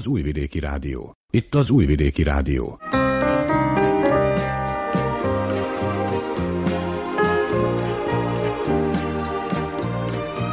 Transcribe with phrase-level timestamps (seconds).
[0.00, 1.12] Az Újvidéki Rádió.
[1.32, 2.78] Itt az Újvidéki Rádió.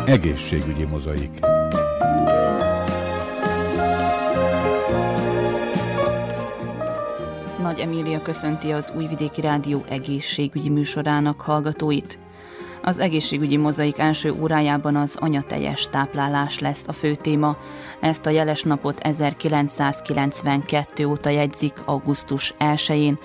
[0.06, 1.40] Egészségügyi mozaik.
[7.62, 12.20] Nagy Emília köszönti az Újvidéki Rádió egészségügyi műsorának hallgatóit.
[12.82, 17.58] Az egészségügyi mozaik első órájában az anyateljes táplálás lesz a fő téma.
[18.00, 23.18] Ezt a jeles napot 1992 óta jegyzik augusztus 1-én,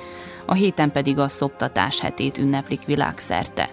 [0.47, 3.69] a héten pedig a szoptatás hetét ünneplik világszerte.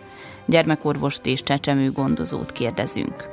[0.46, 3.30] Gyermekorvost és csecsemő gondozót kérdezünk.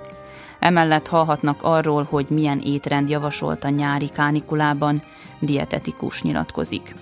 [0.59, 5.03] Emellett hallhatnak arról, hogy milyen étrend javasolt a nyári kánikulában,
[5.41, 6.95] dietetikus nyilatkozik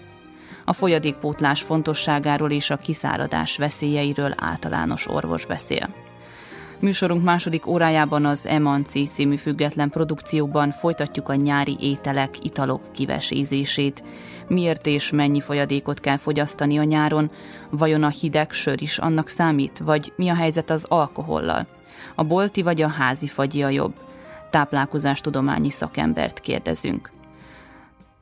[0.65, 5.89] a folyadékpótlás fontosságáról és a kiszáradás veszélyeiről általános orvos beszél.
[6.81, 14.05] Műsorunk második órájában az Emanci című független produkcióban folytatjuk a nyári ételek, italok kivesézését.
[14.49, 17.31] Miért és mennyi folyadékot kell fogyasztani a nyáron?
[17.71, 19.79] Vajon a hideg sör is annak számít?
[19.79, 21.67] Vagy mi a helyzet az alkohollal?
[22.15, 23.95] A bolti vagy a házi fagyi a jobb?
[24.51, 27.14] Táplálkozástudományi szakembert kérdezünk.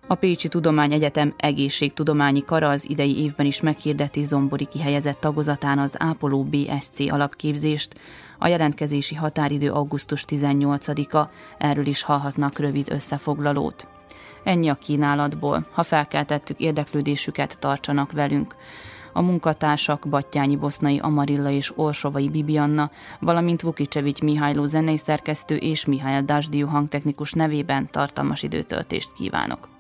[0.06, 6.44] A Pécsi Tudományegyetem egészségtudományi kara az idei évben is meghirdeti zombori kihelyezett tagozatán az ápoló
[6.44, 7.94] BSC alapképzést.
[8.38, 13.86] A jelentkezési határidő augusztus 18-a, erről is hallhatnak rövid összefoglalót.
[14.44, 15.66] Ennyi a kínálatból.
[15.72, 18.56] Ha felkeltettük érdeklődésüket, tartsanak velünk.
[19.12, 26.22] A munkatársak Battyányi Bosznai Amarilla és Orsovai Bibianna, valamint Vukicsevics Mihályló zenei szerkesztő és Mihály
[26.22, 29.71] Dásdiú hangtechnikus nevében tartalmas időtöltést kívánok.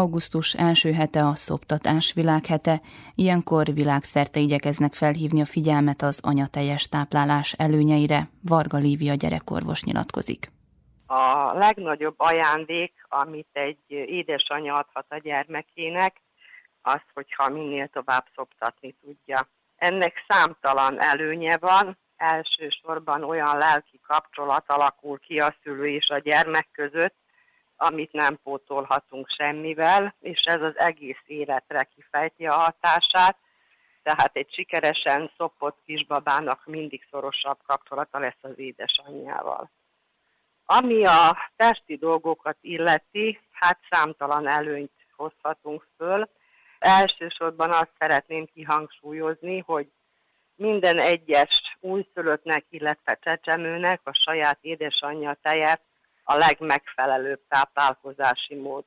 [0.00, 2.80] Augusztus első hete a szoptatás világhete,
[3.14, 8.20] ilyenkor világszerte igyekeznek felhívni a figyelmet az anyateljes táplálás előnyeire.
[8.42, 10.50] Varga Lívia gyerekorvos nyilatkozik.
[11.06, 16.20] A legnagyobb ajándék, amit egy édesanyja adhat a gyermekének,
[16.82, 19.48] az, hogyha minél tovább szoptatni tudja.
[19.76, 26.68] Ennek számtalan előnye van, elsősorban olyan lelki kapcsolat alakul ki a szülő és a gyermek
[26.72, 27.14] között,
[27.82, 33.36] amit nem pótolhatunk semmivel, és ez az egész életre kifejti a hatását,
[34.02, 39.70] tehát egy sikeresen szopott kisbabának mindig szorosabb kapcsolata lesz az édesanyjával.
[40.64, 46.28] Ami a testi dolgokat illeti, hát számtalan előnyt hozhatunk föl.
[46.78, 49.90] Elsősorban azt szeretném kihangsúlyozni, hogy
[50.54, 55.80] minden egyes újszülöttnek, illetve csecsemőnek a saját édesanyja tejet
[56.30, 58.84] a legmegfelelőbb táplálkozási mód.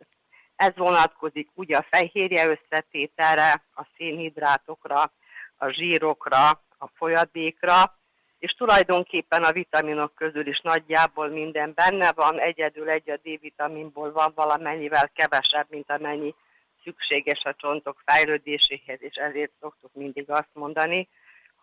[0.56, 5.12] Ez vonatkozik ugye a fehérje összetételre, a szénhidrátokra,
[5.58, 7.98] a zsírokra, a folyadékra,
[8.40, 14.32] és tulajdonképpen a vitaminok közül is nagyjából minden benne van, egyedül egy a D-vitaminból van
[14.36, 16.36] valamennyivel kevesebb, mint amennyi
[16.84, 21.10] szükséges a csontok fejlődéséhez, és ezért szoktuk mindig azt mondani,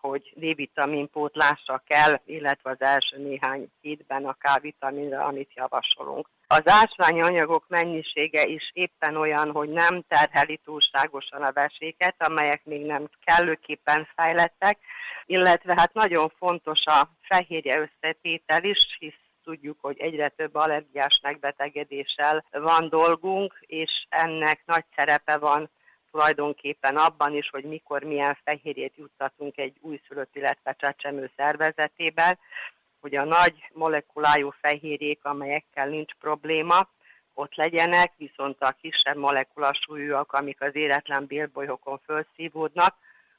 [0.00, 6.28] hogy D-vitamin pótlásra kell, illetve az első néhány hétben a K-vitaminra, amit javasolunk.
[6.46, 13.08] Az ásványanyagok mennyisége is éppen olyan, hogy nem terheli túlságosan a veséket, amelyek még nem
[13.24, 14.78] kellőképpen fejlettek,
[15.26, 19.14] illetve hát nagyon fontos a fehérje összetétel is, hisz
[19.44, 25.70] tudjuk, hogy egyre több allergiás megbetegedéssel van dolgunk, és ennek nagy szerepe van
[26.10, 32.38] tulajdonképpen abban is, hogy mikor milyen fehérjét juttatunk egy újszülött, illetve csecsemő szervezetében,
[33.00, 36.88] hogy a nagy molekulájú fehérjék, amelyekkel nincs probléma,
[37.34, 42.94] ott legyenek, viszont a kisebb molekulasúlyúak, amik az éretlen bélbolyhokon felszívódnak,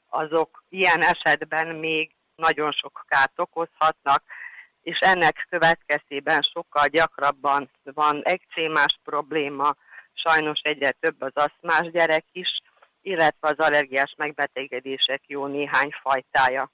[0.08, 4.22] azok ilyen esetben még nagyon sok kárt okozhatnak,
[4.82, 9.76] és ennek következtében sokkal gyakrabban van ekcémás probléma,
[10.12, 12.61] sajnos egyre több az aszmás gyerek is,
[13.02, 16.70] illetve az allergiás megbetegedések jó néhány fajtája.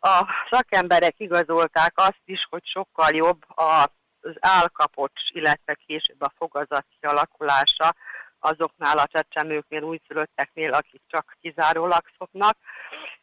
[0.00, 7.94] A szakemberek igazolták azt is, hogy sokkal jobb az állkapocs, illetve később a fogazat kialakulása
[8.38, 12.56] azoknál a csecsemőknél, újszülötteknél, akik csak kizárólag szoknak,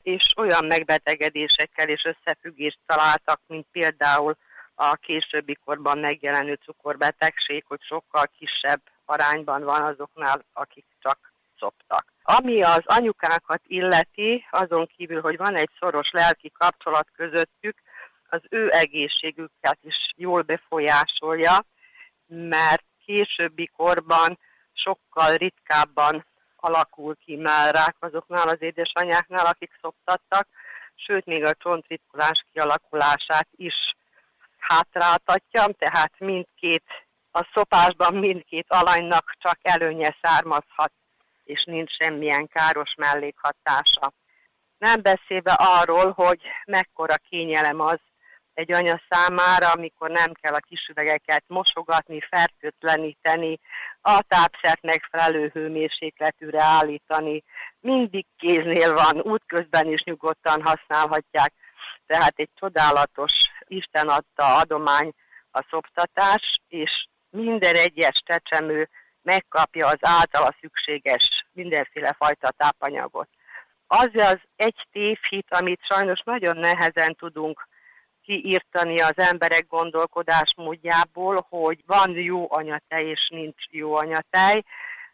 [0.01, 4.37] és olyan megbetegedésekkel és összefüggést találtak, mint például
[4.75, 11.32] a későbbi korban megjelenő cukorbetegség, hogy sokkal kisebb arányban van azoknál, akik csak.
[12.23, 17.77] Ami az anyukákat illeti, azon kívül, hogy van egy szoros lelki kapcsolat közöttük,
[18.29, 21.65] az ő egészségüket is jól befolyásolja,
[22.25, 24.39] mert későbbi korban
[24.73, 26.25] sokkal ritkábban
[26.55, 27.39] alakul ki
[27.71, 30.47] rák azoknál az édesanyáknál, akik szoptattak,
[30.95, 33.95] sőt még a csontritkulás kialakulását is
[34.57, 36.83] hátráltatja, tehát mindkét,
[37.31, 40.91] a szopásban mindkét alanynak csak előnye származhat
[41.43, 44.13] és nincs semmilyen káros mellékhatása.
[44.77, 47.99] Nem beszélve arról, hogy mekkora kényelem az
[48.53, 53.59] egy anya számára, amikor nem kell a kisüvegeket mosogatni, fertőtleníteni,
[54.01, 57.43] a tápszert megfelelő hőmérsékletűre állítani,
[57.79, 61.53] mindig kéznél van, útközben is nyugodtan használhatják.
[62.05, 63.31] Tehát egy csodálatos
[63.67, 65.13] Isten adta adomány
[65.51, 68.89] a szoptatás, és minden egyes csecsemő
[69.23, 73.29] megkapja az általa szükséges mindenféle fajta tápanyagot.
[73.87, 77.67] Az az egy tévhit, amit sajnos nagyon nehezen tudunk
[78.23, 84.63] kiírtani az emberek gondolkodásmódjából, hogy van jó anyatej és nincs jó anyatej.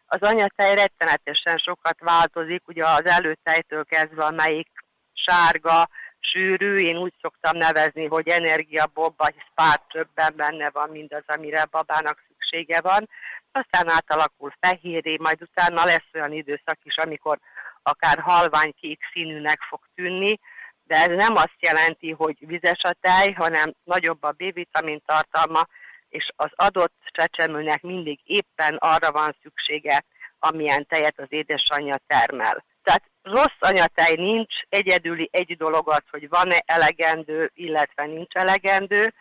[0.06, 4.68] Az anyatej rettenetesen sokat változik, ugye az előtejtől kezdve, amelyik
[5.12, 5.88] sárga,
[6.20, 12.22] sűrű, én úgy szoktam nevezni, hogy energiabobba, hisz pár többen benne van mindaz, amire babának
[12.28, 13.08] szüksége van
[13.52, 17.38] aztán átalakul fehéré, majd utána lesz olyan időszak is, amikor
[17.82, 20.38] akár halványkék színűnek fog tűnni,
[20.84, 25.66] de ez nem azt jelenti, hogy vizes a tej, hanem nagyobb a B-vitamin tartalma,
[26.08, 30.04] és az adott csecsemőnek mindig éppen arra van szüksége,
[30.38, 32.64] amilyen tejet az édesanyja termel.
[32.82, 39.14] Tehát rossz anyatej nincs, egyedüli egy dolog az, hogy van-e elegendő, illetve nincs elegendő,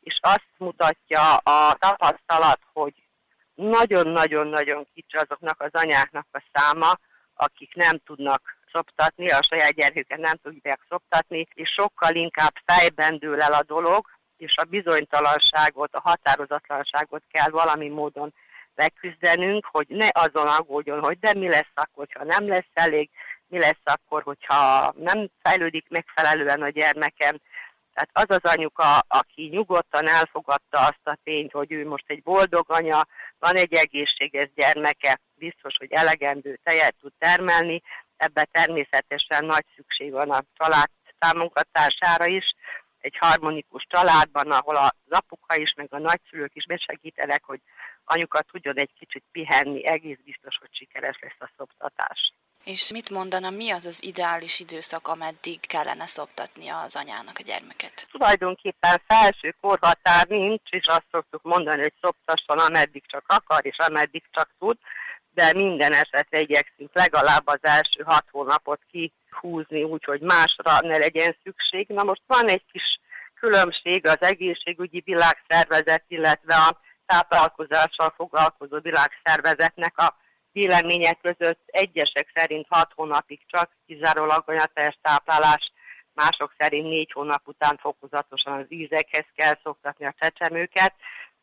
[0.00, 2.94] és azt mutatja a tapasztalat, hogy
[3.60, 6.98] nagyon-nagyon-nagyon kicsi azoknak az anyáknak a száma,
[7.34, 13.40] akik nem tudnak szoptatni, a saját gyermeküket nem tudják szoptatni, és sokkal inkább fejben dől
[13.40, 18.34] el a dolog, és a bizonytalanságot, a határozatlanságot kell valami módon
[18.74, 23.10] leküzdenünk, hogy ne azon aggódjon, hogy de mi lesz akkor, ha nem lesz elég,
[23.46, 27.36] mi lesz akkor, hogyha nem fejlődik megfelelően a gyermekem.
[27.94, 32.64] Tehát az az anyuka, aki nyugodtan elfogadta azt a tényt, hogy ő most egy boldog
[32.68, 33.06] anya,
[33.38, 37.82] van egy egészséges gyermeke, biztos, hogy elegendő tejet tud termelni,
[38.16, 42.44] ebbe természetesen nagy szükség van a család támogatására is,
[43.00, 47.60] egy harmonikus családban, ahol az apuka is, meg a nagyszülők is besegítenek, hogy
[48.04, 52.32] anyuka tudjon egy kicsit pihenni, egész biztos, hogy sikeres lesz a szoptatás.
[52.64, 58.06] És mit mondana, mi az az ideális időszak, ameddig kellene szoptatni az anyának a gyermeket?
[58.10, 64.22] Tulajdonképpen felső korhatár nincs, és azt szoktuk mondani, hogy szoptasson ameddig csak akar, és ameddig
[64.30, 64.76] csak tud,
[65.34, 71.88] de minden esetre igyekszünk legalább az első hat hónapot kihúzni, úgyhogy másra ne legyen szükség.
[71.88, 73.00] Na most van egy kis
[73.34, 80.16] különbség az egészségügyi világszervezet, illetve a táplálkozással foglalkozó világszervezetnek a
[80.60, 85.72] vélemények között egyesek szerint hat hónapig csak kizárólag anyateljes táplálás,
[86.14, 90.94] mások szerint négy hónap után fokozatosan az ízekhez kell szoktatni a csecsemőket.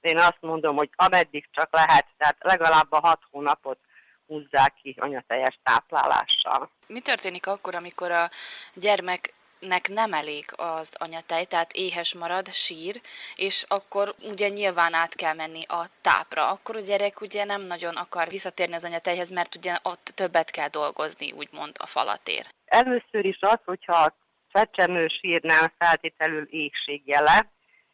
[0.01, 3.79] Én azt mondom, hogy ameddig csak lehet, tehát legalább a hat hónapot
[4.27, 6.69] húzzák ki anyateljes táplálással.
[6.87, 8.29] Mi történik akkor, amikor a
[8.73, 13.01] gyermek nek nem elég az anyatej, tehát éhes marad, sír,
[13.35, 16.49] és akkor ugye nyilván át kell menni a tápra.
[16.49, 20.67] Akkor a gyerek ugye nem nagyon akar visszatérni az anyatejhez, mert ugye ott többet kell
[20.67, 22.45] dolgozni, úgymond a falatér.
[22.65, 24.15] Először is az, hogyha a
[24.51, 27.51] csecsemő sír nem feltételül éhségjele,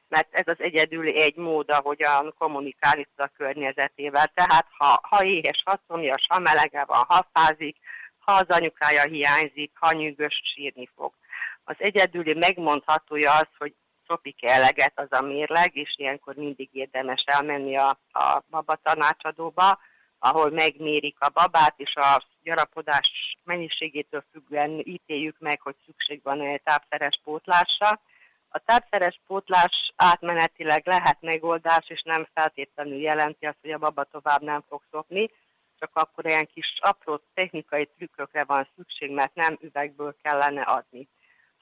[0.07, 4.31] mert ez az egyedül egy mód, ahogyan kommunikálni tud a környezetével.
[4.33, 7.77] Tehát ha, ha éhes, ha szomjas, ha melege van, ha fázik,
[8.19, 11.13] ha az anyukája hiányzik, ha nyűgös sírni fog.
[11.63, 13.75] Az egyedüli megmondhatója az, hogy
[14.07, 19.79] szopik eleget az a mérleg, és ilyenkor mindig érdemes elmenni a, a baba tanácsadóba,
[20.19, 27.19] ahol megmérik a babát, és a gyarapodás mennyiségétől függően ítéljük meg, hogy szükség van-e tápszeres
[27.23, 28.01] pótlásra.
[28.49, 34.41] A tápszeres pótlás átmenetileg lehet megoldás, és nem feltétlenül jelenti azt, hogy a baba tovább
[34.41, 35.29] nem fog szopni,
[35.79, 41.07] csak akkor ilyen kis apró technikai trükkökre van szükség, mert nem üvegből kellene adni.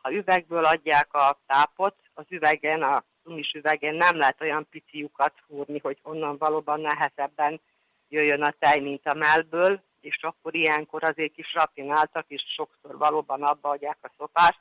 [0.01, 5.33] Ha üvegből adják a tápot, az üvegen, a tumis üvegen nem lehet olyan pici lyukat
[5.47, 7.61] fúrni, hogy onnan valóban nehezebben
[8.09, 13.43] jöjjön a tej, mint a mellből, és akkor ilyenkor azért is rafináltak, és sokszor valóban
[13.43, 14.59] abba adják a szopást,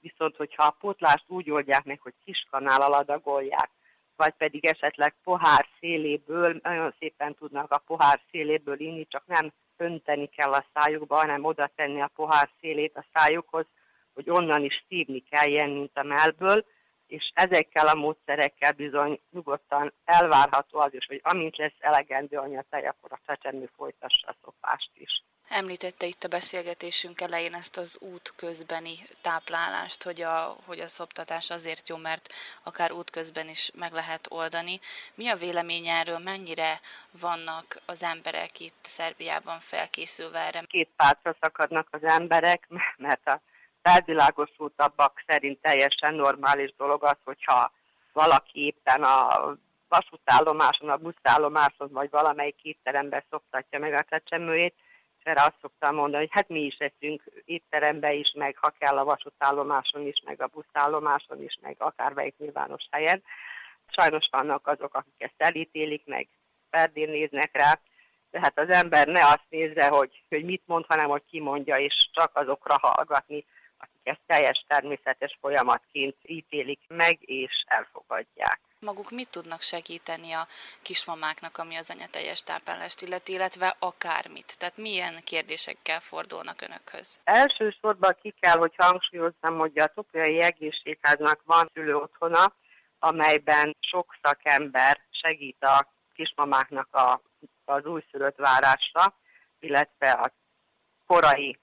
[0.00, 3.70] viszont hogyha a pótlást úgy oldják meg, hogy kis kanállal adagolják,
[4.16, 10.26] vagy pedig esetleg pohár széléből, nagyon szépen tudnak a pohár széléből inni, csak nem önteni
[10.26, 13.66] kell a szájukba, hanem oda tenni a pohár szélét a szájukhoz,
[14.14, 16.64] hogy onnan is szívni kelljen, mint a mellből,
[17.06, 23.12] és ezekkel a módszerekkel bizony nyugodtan elvárható az is, hogy amint lesz elegendő anyatej, akkor
[23.12, 25.22] a csecsemő folytassa a szopást is.
[25.48, 31.50] Említette itt a beszélgetésünk elején ezt az út közbeni táplálást, hogy a, hogy a szoptatás
[31.50, 34.80] azért jó, mert akár út közben is meg lehet oldani.
[35.14, 36.80] Mi a vélemény erről, mennyire
[37.20, 40.62] vannak az emberek itt Szerbiában felkészülve erre?
[40.66, 43.40] Két pártra szakadnak az emberek, mert a
[43.84, 47.72] felvilágosultabbak szerint teljesen normális dolog az, hogyha
[48.12, 49.54] valaki éppen a
[49.88, 54.74] vasútállomáson, a buszállomáson, vagy valamelyik étteremben szoktatja meg a csecsemőjét,
[55.18, 58.98] és erre azt szoktam mondani, hogy hát mi is eszünk étterembe is, meg ha kell
[58.98, 63.22] a vasútállomáson is, meg a buszállomáson is, meg akármelyik nyilvános helyen.
[63.86, 66.28] Sajnos vannak azok, akik ezt elítélik, meg
[66.70, 67.80] perdén néznek rá,
[68.30, 72.08] tehát az ember ne azt nézze, hogy, hogy mit mond, hanem hogy ki mondja, és
[72.12, 73.44] csak azokra hallgatni,
[73.84, 78.60] akik ezt teljes természetes folyamatként ítélik meg és elfogadják.
[78.78, 80.46] Maguk mit tudnak segíteni a
[80.82, 84.58] kismamáknak, ami az anyateljes táplálást illeti, illetve akármit?
[84.58, 87.20] Tehát milyen kérdésekkel fordulnak önökhöz?
[87.24, 92.52] Elsősorban ki kell, hogy hangsúlyozzam, hogy a Topolyai Egészségháznak van szülő otthona,
[92.98, 97.22] amelyben sok szakember segít a kismamáknak a,
[97.64, 99.18] az újszülött várásra,
[99.60, 100.32] illetve a
[101.06, 101.58] korai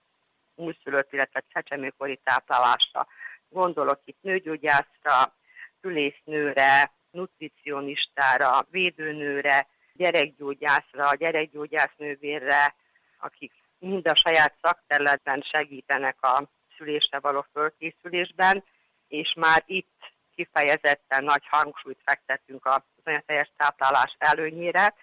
[0.56, 3.08] újszülött, illetve csecsemőkori táplálásra.
[3.50, 5.36] Gondolok itt nőgyógyászra,
[5.82, 12.76] szülésznőre, nutricionistára, védőnőre, gyerekgyógyászra, gyerekgyógyásznővérre,
[13.20, 16.44] akik mind a saját szakterületben segítenek a
[16.78, 18.64] szülésre való fölkészülésben,
[19.08, 20.00] és már itt
[20.36, 24.94] kifejezetten nagy hangsúlyt fektetünk az anyateljes táplálás előnyére,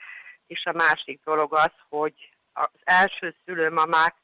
[0.47, 4.15] és a másik dolog az, hogy az első szülőmamák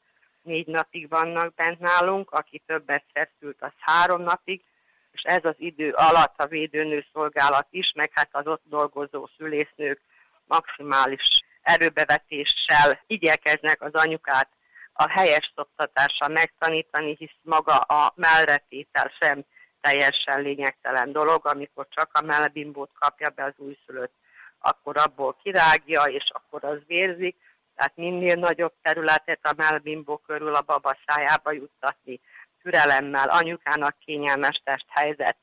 [0.45, 3.03] négy napig vannak bent nálunk, aki többet
[3.39, 4.63] szült, az három napig,
[5.11, 10.01] és ez az idő alatt a védőnő szolgálat is, meg hát az ott dolgozó szülésznők
[10.47, 14.49] maximális erőbevetéssel igyekeznek az anyukát
[14.93, 19.45] a helyes szoptatással megtanítani, hisz maga a mellretétel sem
[19.81, 24.13] teljesen lényegtelen dolog, amikor csak a mellbimbót kapja be az újszülött,
[24.59, 27.35] akkor abból kirágja, és akkor az vérzik,
[27.75, 32.19] tehát minél nagyobb területet a mellbimbó körül a baba szájába juttatni,
[32.61, 35.37] türelemmel, anyukának kényelmes test helyzet,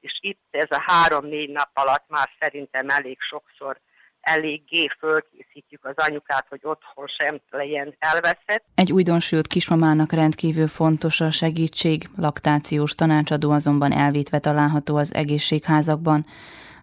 [0.00, 3.80] és itt ez a három-négy nap alatt már szerintem elég sokszor
[4.20, 8.64] eléggé fölkészítjük az anyukát, hogy otthon sem legyen elveszett.
[8.74, 16.26] Egy újdonsült kismamának rendkívül fontos a segítség, laktációs tanácsadó azonban elvétve található az egészségházakban.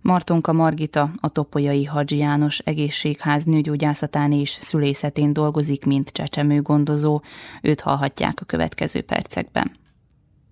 [0.06, 7.22] Martonka Margita a Topolyai Hadzsi János egészségház nőgyógyászatán és szülészetén dolgozik, mint csecsemő gondozó.
[7.62, 9.72] Őt hallhatják a következő percekben.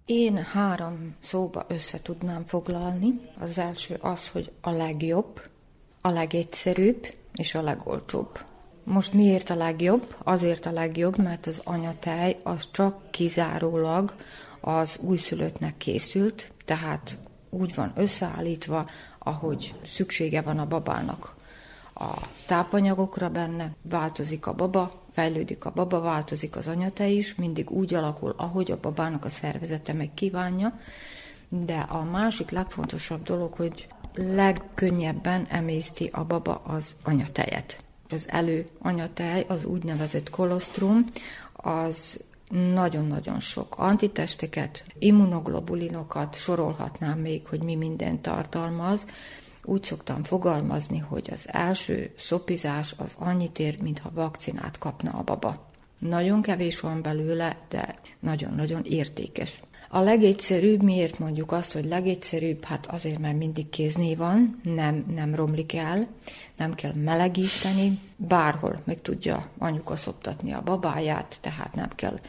[0.06, 3.20] Én három szóba össze tudnám foglalni.
[3.40, 5.42] Az első az, hogy a legjobb,
[6.02, 8.40] a legegyszerűbb és a legolcsóbb.
[8.84, 10.16] Most miért a legjobb?
[10.24, 14.16] Azért a legjobb, mert az anyatej az csak kizárólag
[14.62, 17.18] az újszülöttnek készült, tehát
[17.54, 18.88] úgy van összeállítva,
[19.24, 21.36] ahogy szüksége van a babának
[21.94, 27.94] a tápanyagokra benne, változik a baba, fejlődik a baba, változik az anyate is, mindig úgy
[27.94, 30.80] alakul, ahogy a babának a szervezete meg kívánja,
[31.50, 37.84] de a másik legfontosabb dolog, hogy legkönnyebben emészti a baba az anyatejet.
[38.10, 41.06] Az elő anyatej, az úgynevezett kolostrum,
[41.54, 42.20] az
[42.50, 49.06] nagyon-nagyon sok antitesteket, immunoglobulinokat sorolhatnám még, hogy mi minden tartalmaz.
[49.64, 55.72] Úgy szoktam fogalmazni, hogy az első szopizás az annyit ér, mintha vakcinát kapna a baba.
[56.00, 59.62] Nagyon kevés van belőle, de nagyon-nagyon értékes.
[59.96, 62.64] A legegyszerűbb, miért mondjuk azt, hogy legegyszerűbb?
[62.64, 66.08] Hát azért, mert mindig kézné van, nem, nem romlik el,
[66.58, 72.20] nem kell melegíteni, bárhol meg tudja anyuka szoptatni a babáját, tehát nem kell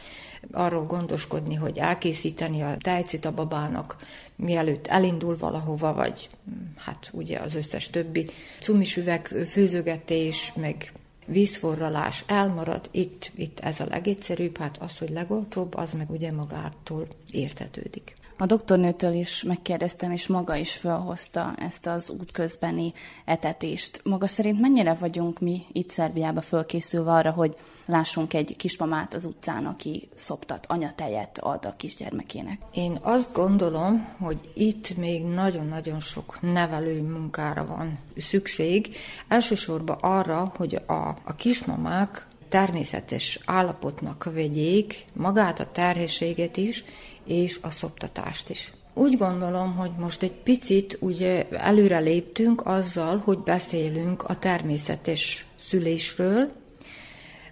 [0.51, 3.95] arról gondoskodni, hogy elkészíteni a tejcit a babának,
[4.35, 6.29] mielőtt elindul valahova, vagy
[6.77, 8.29] hát ugye az összes többi
[8.61, 10.91] cumisüveg, főzögetés, meg
[11.25, 17.07] vízforralás elmarad, itt, itt ez a legegyszerűbb, hát az, hogy legolcsóbb, az meg ugye magától
[17.31, 18.15] értetődik.
[18.37, 22.93] A doktornőtől is megkérdeztem, és maga is felhozta ezt az útközbeni
[23.25, 24.01] etetést.
[24.03, 29.65] Maga szerint mennyire vagyunk mi itt Szerbiába fölkészülve arra, hogy lássunk egy kismamát az utcán,
[29.65, 32.59] aki szoptat, anyatejet ad a kisgyermekének?
[32.73, 38.95] Én azt gondolom, hogy itt még nagyon-nagyon sok nevelő munkára van szükség.
[39.27, 46.83] Elsősorban arra, hogy a, a kismamák természetes állapotnak vegyék magát a terhességet is,
[47.25, 48.73] és a szoptatást is.
[48.93, 56.51] Úgy gondolom, hogy most egy picit ugye előre léptünk azzal, hogy beszélünk a természetes szülésről,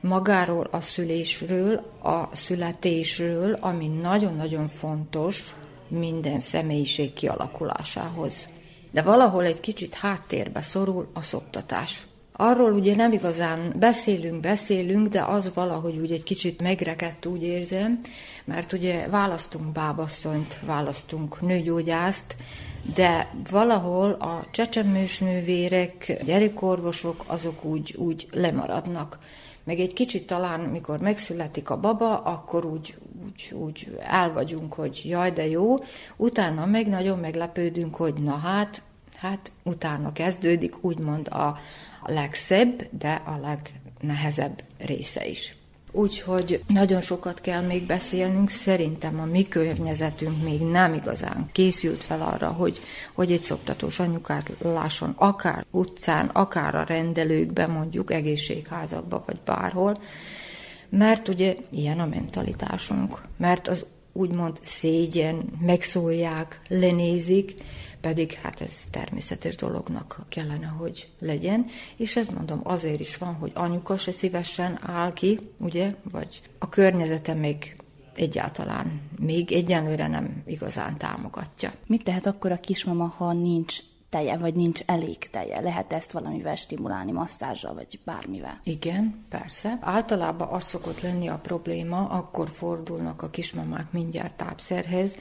[0.01, 5.55] magáról a szülésről, a születésről, ami nagyon-nagyon fontos
[5.87, 8.47] minden személyiség kialakulásához.
[8.91, 12.07] De valahol egy kicsit háttérbe szorul a szoptatás.
[12.35, 17.99] Arról ugye nem igazán beszélünk, beszélünk, de az valahogy úgy egy kicsit megrekedt, úgy érzem,
[18.45, 22.35] mert ugye választunk bábasszonyt, választunk nőgyógyászt,
[22.95, 29.17] de valahol a csecsemős nővérek, gyerekorvosok, azok úgy, úgy lemaradnak.
[29.63, 35.01] Meg egy kicsit talán, mikor megszületik a baba, akkor úgy, úgy, úgy el vagyunk, hogy
[35.05, 35.75] jaj, de jó.
[36.15, 38.81] Utána meg nagyon meglepődünk, hogy na hát,
[39.23, 41.57] hát utána kezdődik úgymond a,
[42.05, 45.55] legszebb, de a legnehezebb része is.
[45.91, 48.49] Úgyhogy nagyon sokat kell még beszélnünk.
[48.49, 52.79] Szerintem a mi környezetünk még nem igazán készült fel arra, hogy,
[53.13, 59.97] hogy egy szoptatós anyukát lásson akár utcán, akár a rendelőkben, mondjuk egészségházakban, vagy bárhol.
[60.89, 63.21] Mert ugye ilyen a mentalitásunk.
[63.37, 67.55] Mert az úgymond szégyen, megszólják, lenézik,
[68.03, 73.51] pedig hát ez természetes dolognak kellene, hogy legyen, és ez mondom azért is van, hogy
[73.55, 77.75] anyuka se szívesen áll ki, ugye, vagy a környezete még
[78.15, 81.73] egyáltalán még egyenlőre nem igazán támogatja.
[81.87, 85.61] Mit tehet akkor a kismama, ha nincs teje, vagy nincs elég teje?
[85.61, 88.59] Lehet ezt valamivel stimulálni, masszázsal, vagy bármivel?
[88.63, 89.77] Igen, persze.
[89.81, 95.15] Általában az szokott lenni a probléma, akkor fordulnak a kismamák mindjárt tápszerhez,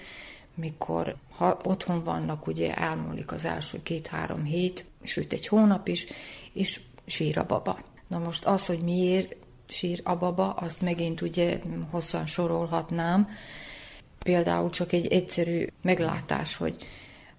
[0.54, 6.06] mikor ha otthon vannak, ugye elmúlik az első két-három hét, sőt egy hónap is,
[6.52, 7.78] és sír a baba.
[8.08, 9.36] Na most az, hogy miért
[9.68, 11.60] sír a baba, azt megint ugye
[11.90, 13.28] hosszan sorolhatnám.
[14.18, 16.76] Például csak egy egyszerű meglátás, hogy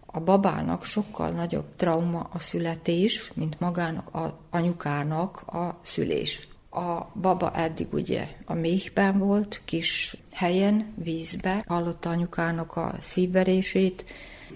[0.05, 6.47] a babának sokkal nagyobb trauma a születés, mint magának a anyukának a szülés.
[6.73, 14.05] A baba eddig ugye a méhben volt, kis helyen, vízbe, hallotta anyukának a szívverését,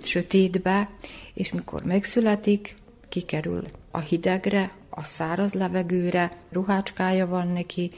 [0.03, 0.89] sötétbe,
[1.33, 2.75] és mikor megszületik,
[3.09, 7.91] kikerül a hidegre, a száraz levegőre, ruhácskája van neki,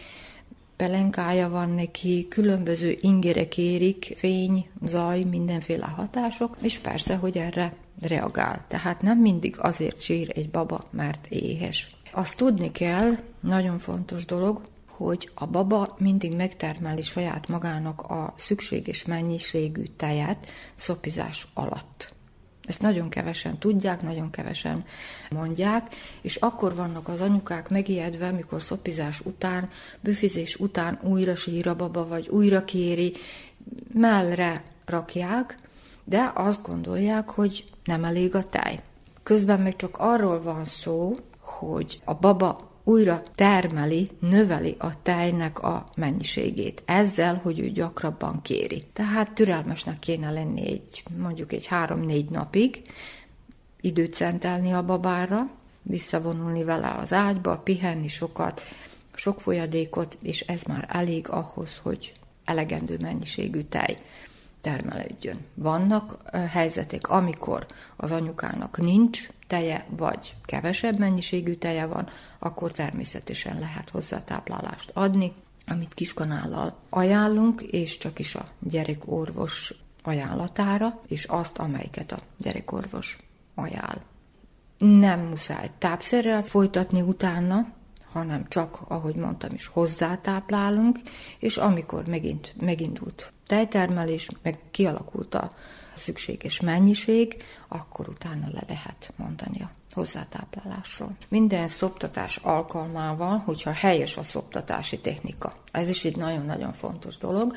[0.75, 8.65] pelenkája van neki, különböző ingérek érik, fény, zaj, mindenféle hatások, és persze, hogy erre reagál.
[8.67, 11.87] Tehát nem mindig azért sír egy baba, mert éhes.
[12.11, 19.05] Azt tudni kell, nagyon fontos dolog, hogy a baba mindig megtermeli saját magának a szükséges
[19.05, 22.13] mennyiségű tejet szopizás alatt.
[22.69, 24.83] Ezt nagyon kevesen tudják, nagyon kevesen
[25.29, 29.69] mondják, és akkor vannak az anyukák megijedve, mikor szopizás után,
[29.99, 33.13] büfizés után újra sír a baba, vagy újra kéri,
[33.93, 35.57] mellre rakják,
[36.03, 38.79] de azt gondolják, hogy nem elég a tej.
[39.23, 41.15] Közben még csak arról van szó,
[41.59, 46.83] hogy a baba újra termeli, növeli a tejnek a mennyiségét.
[46.85, 48.85] Ezzel, hogy ő gyakrabban kéri.
[48.93, 52.81] Tehát türelmesnek kéne lenni egy, mondjuk egy három-négy napig,
[53.81, 55.49] időt szentelni a babára,
[55.81, 58.61] visszavonulni vele az ágyba, pihenni sokat,
[59.15, 62.11] sok folyadékot, és ez már elég ahhoz, hogy
[62.45, 63.97] elegendő mennyiségű tej
[64.61, 65.45] termelődjön.
[65.53, 72.07] Vannak helyzetek, amikor az anyukának nincs teje, vagy kevesebb mennyiségű teje van,
[72.39, 75.33] akkor természetesen lehet hozzá táplálást adni,
[75.67, 83.17] amit kiskanállal ajánlunk, és csak is a gyerekorvos ajánlatára, és azt, amelyiket a gyerekorvos
[83.55, 84.01] ajánl.
[84.77, 87.67] Nem muszáj tápszerrel folytatni utána,
[88.11, 90.99] hanem csak, ahogy mondtam is, hozzátáplálunk,
[91.39, 95.51] és amikor megint megindult tejtermelés, meg kialakult a
[95.95, 101.15] szükséges mennyiség, akkor utána le lehet mondani a hozzátáplálásról.
[101.27, 105.53] Minden szoptatás alkalmával, hogyha helyes a szoptatási technika.
[105.71, 107.55] Ez is egy nagyon-nagyon fontos dolog,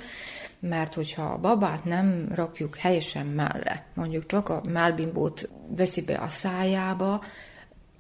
[0.61, 6.29] mert hogyha a babát nem rakjuk helyesen mellé, mondjuk csak a melbimbót veszi be a
[6.29, 7.23] szájába,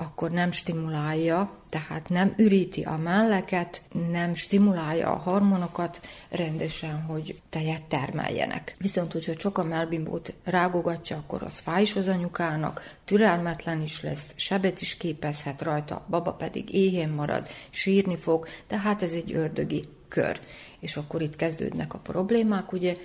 [0.02, 7.82] akkor nem stimulálja, tehát nem üríti a melleket, nem stimulálja a hormonokat rendesen, hogy tejet
[7.82, 8.76] termeljenek.
[8.78, 14.32] Viszont, hogyha csak a melbimbót rágogatja, akkor az fáj is az anyukának, türelmetlen is lesz,
[14.34, 19.88] sebet is képezhet rajta, a baba pedig éhén marad, sírni fog, tehát ez egy ördögi
[20.08, 20.40] kör.
[20.80, 22.96] És akkor itt kezdődnek a problémák, ugye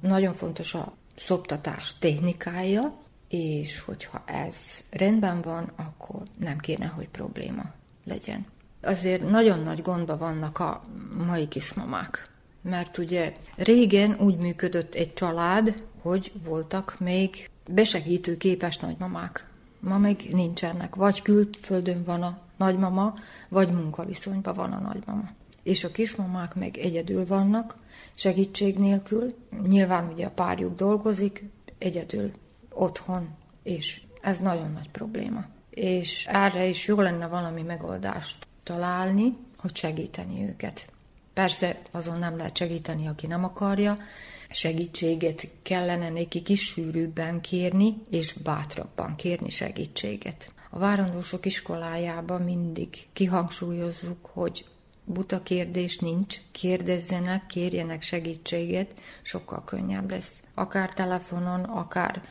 [0.00, 3.01] nagyon fontos a szoptatás technikája,
[3.32, 4.56] és hogyha ez
[4.90, 7.72] rendben van, akkor nem kéne, hogy probléma
[8.04, 8.46] legyen.
[8.82, 10.82] Azért nagyon nagy gondba vannak a
[11.26, 12.30] mai kismamák,
[12.62, 19.46] mert ugye régen úgy működött egy család, hogy voltak még besegítő képes nagymamák.
[19.80, 20.94] Ma meg nincsenek.
[20.94, 23.14] Vagy külföldön van a nagymama,
[23.48, 25.30] vagy munkaviszonyban van a nagymama.
[25.62, 27.76] És a kismamák meg egyedül vannak,
[28.14, 29.34] segítség nélkül.
[29.66, 31.44] Nyilván ugye a párjuk dolgozik,
[31.78, 32.30] egyedül
[32.74, 33.28] otthon,
[33.62, 35.44] és ez nagyon nagy probléma.
[35.70, 40.92] És erre is jó lenne valami megoldást találni, hogy segíteni őket.
[41.32, 43.98] Persze azon nem lehet segíteni, aki nem akarja,
[44.48, 50.52] segítséget kellene neki kis sűrűbben kérni, és bátrabban kérni segítséget.
[50.70, 54.64] A várandósok iskolájában mindig kihangsúlyozzuk, hogy
[55.04, 60.42] buta kérdés nincs, kérdezzenek, kérjenek segítséget, sokkal könnyebb lesz.
[60.54, 62.22] Akár telefonon, akár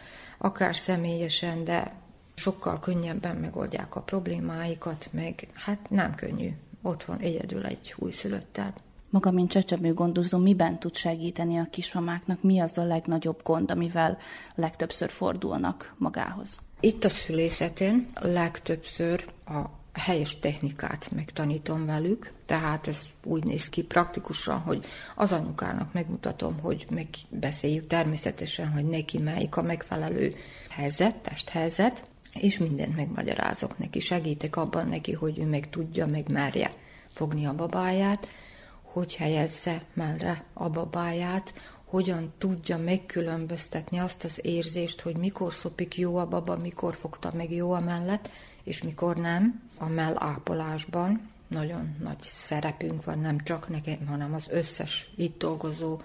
[0.42, 1.94] akár személyesen, de
[2.34, 6.50] sokkal könnyebben megoldják a problémáikat, meg hát nem könnyű
[6.82, 8.74] otthon egyedül egy újszülöttel.
[9.10, 12.44] Maga, mint csecsemő gondozó, miben tud segíteni a kismamáknak?
[12.44, 14.18] Mi az a legnagyobb gond, amivel
[14.56, 16.50] legtöbbször fordulnak magához?
[16.80, 24.60] Itt a szülészeten legtöbbször a helyes technikát megtanítom velük, tehát ez úgy néz ki praktikusan,
[24.60, 30.34] hogy az anyukának megmutatom, hogy megbeszéljük természetesen, hogy neki melyik a megfelelő
[30.70, 36.72] helyzet, testhelyzet, és mindent megmagyarázok neki, segítek abban neki, hogy ő meg tudja, meg merje
[37.14, 38.28] fogni a babáját,
[38.82, 41.54] hogy helyezze mellre a babáját,
[41.86, 47.52] hogyan tudja megkülönböztetni azt az érzést, hogy mikor szopik jó a baba, mikor fogta meg
[47.52, 48.30] jó a mellett,
[48.64, 49.62] és mikor nem.
[49.82, 56.02] A mellápolásban nagyon nagy szerepünk van, nem csak nekem, hanem az összes itt dolgozó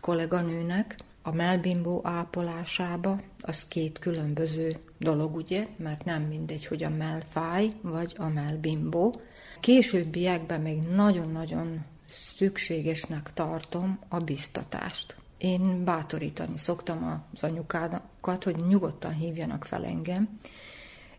[0.00, 0.98] kolléganőnek.
[1.22, 8.14] A melbimbó ápolásába az két különböző dolog, ugye, mert nem mindegy, hogy a melfáj vagy
[8.18, 9.20] a melbimbó.
[9.60, 15.16] Későbbiekben még nagyon-nagyon szükségesnek tartom a biztatást.
[15.38, 20.38] Én bátorítani szoktam az anyukákat, hogy nyugodtan hívjanak fel engem,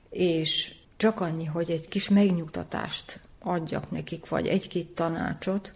[0.10, 5.74] és csak annyi, hogy egy kis megnyugtatást adjak nekik, vagy egy-két tanácsot,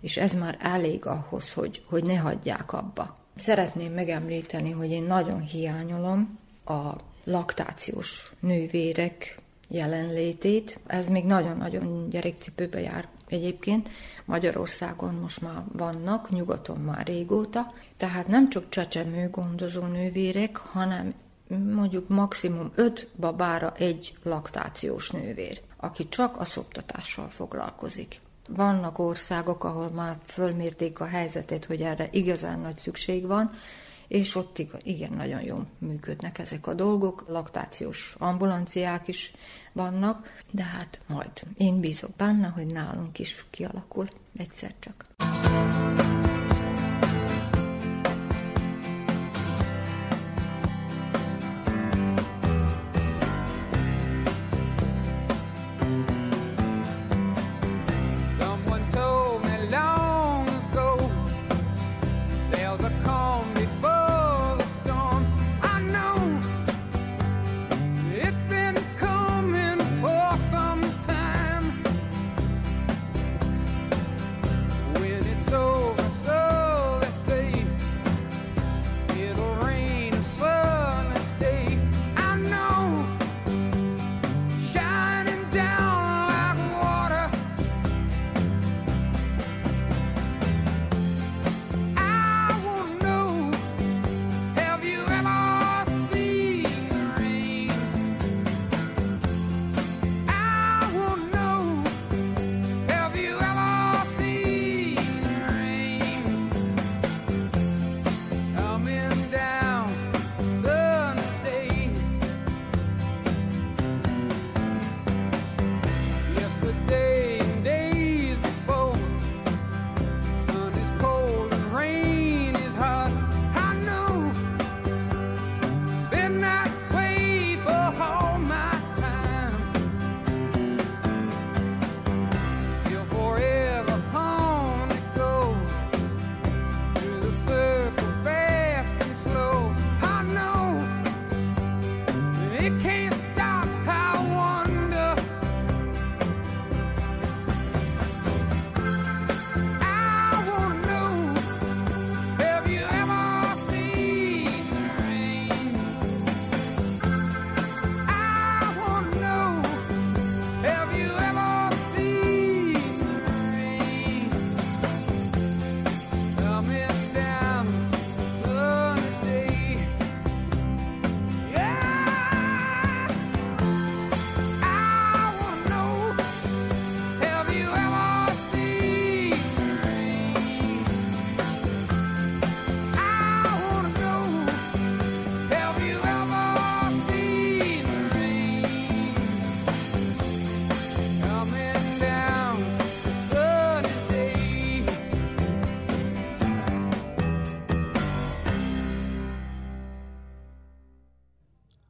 [0.00, 3.16] és ez már elég ahhoz, hogy, hogy ne hagyják abba.
[3.36, 6.90] Szeretném megemlíteni, hogy én nagyon hiányolom a
[7.24, 9.36] laktációs nővérek
[9.68, 10.78] jelenlétét.
[10.86, 13.88] Ez még nagyon-nagyon gyerekcipőbe jár egyébként.
[14.24, 17.72] Magyarországon most már vannak, nyugaton már régóta.
[17.96, 21.14] Tehát nem csak csecsemő gondozó nővérek, hanem
[21.48, 28.20] mondjuk maximum öt babára egy laktációs nővér, aki csak a szoptatással foglalkozik.
[28.48, 33.50] Vannak országok, ahol már fölmérték a helyzetet, hogy erre igazán nagy szükség van,
[34.08, 39.32] és ott igen, nagyon jól működnek ezek a dolgok, laktációs ambulanciák is
[39.72, 45.06] vannak, de hát majd én bízok benne, hogy nálunk is kialakul egyszer csak.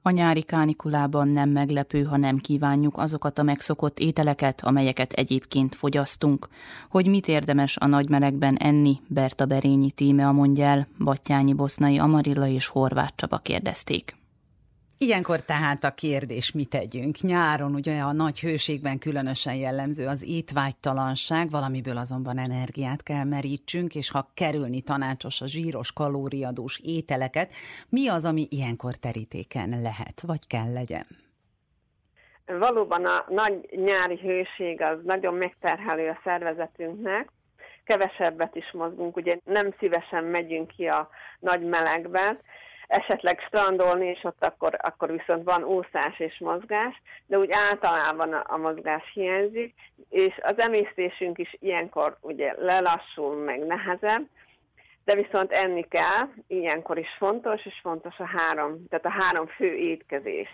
[0.08, 6.48] A nyári kánikulában nem meglepő, ha nem kívánjuk azokat a megszokott ételeket, amelyeket egyébként fogyasztunk.
[6.90, 12.46] Hogy mit érdemes a nagymelegben enni, Berta Berényi tíme a mondja el, Battyányi Bosznai Amarilla
[12.46, 14.17] és Horváth Csaba kérdezték.
[15.00, 17.20] Ilyenkor tehát a kérdés, mit tegyünk?
[17.20, 24.10] Nyáron ugye a nagy hőségben különösen jellemző az étvágytalanság, valamiből azonban energiát kell merítsünk, és
[24.10, 27.50] ha kerülni tanácsos a zsíros, kalóriadós ételeket,
[27.88, 31.06] mi az, ami ilyenkor terítéken lehet, vagy kell legyen?
[32.46, 37.28] Valóban a nagy nyári hőség az nagyon megterhelő a szervezetünknek,
[37.84, 41.08] kevesebbet is mozgunk, ugye nem szívesen megyünk ki a
[41.40, 42.38] nagy melegben,
[42.88, 48.44] esetleg strandolni, és ott akkor, akkor viszont van úszás és mozgás, de úgy általában a,
[48.46, 49.74] a mozgás hiányzik,
[50.08, 54.28] és az emésztésünk is ilyenkor ugye lelassul, meg nehezebb,
[55.04, 59.74] de viszont enni kell, ilyenkor is fontos, és fontos a három, tehát a három fő
[59.74, 60.48] étkezés.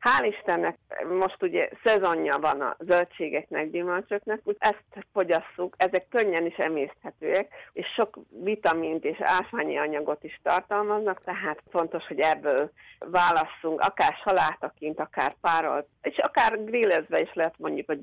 [0.00, 0.78] Hál' Istennek
[1.18, 7.86] most ugye szezonja van a zöldségeknek, gyümölcsöknek, úgy ezt fogyasszuk, ezek könnyen is emészthetőek, és
[7.86, 15.34] sok vitamint és ásványi anyagot is tartalmaznak, tehát fontos, hogy ebből válasszunk, akár salátaként, akár
[15.40, 17.94] párolt, és akár grillezve is lehet mondjuk a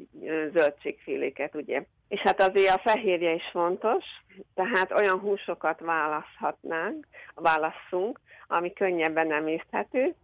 [0.52, 1.84] zöldségféléket, ugye.
[2.08, 4.06] És hát azért a fehérje is fontos,
[4.56, 10.16] tehát olyan húsokat választhatnánk, válasszunk, ami könnyebben emészthető,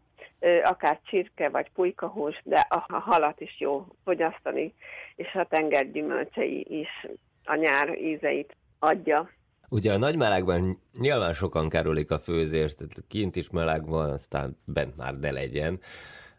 [0.63, 4.73] akár csirke vagy pulykahús, de a halat is jó fogyasztani,
[5.15, 7.07] és a tenger gyümölcsei is
[7.45, 9.29] a nyár ízeit adja.
[9.69, 14.97] Ugye a nagy melegben nyilván sokan kerülik a főzést, kint is meleg van, aztán bent
[14.97, 15.79] már ne legyen.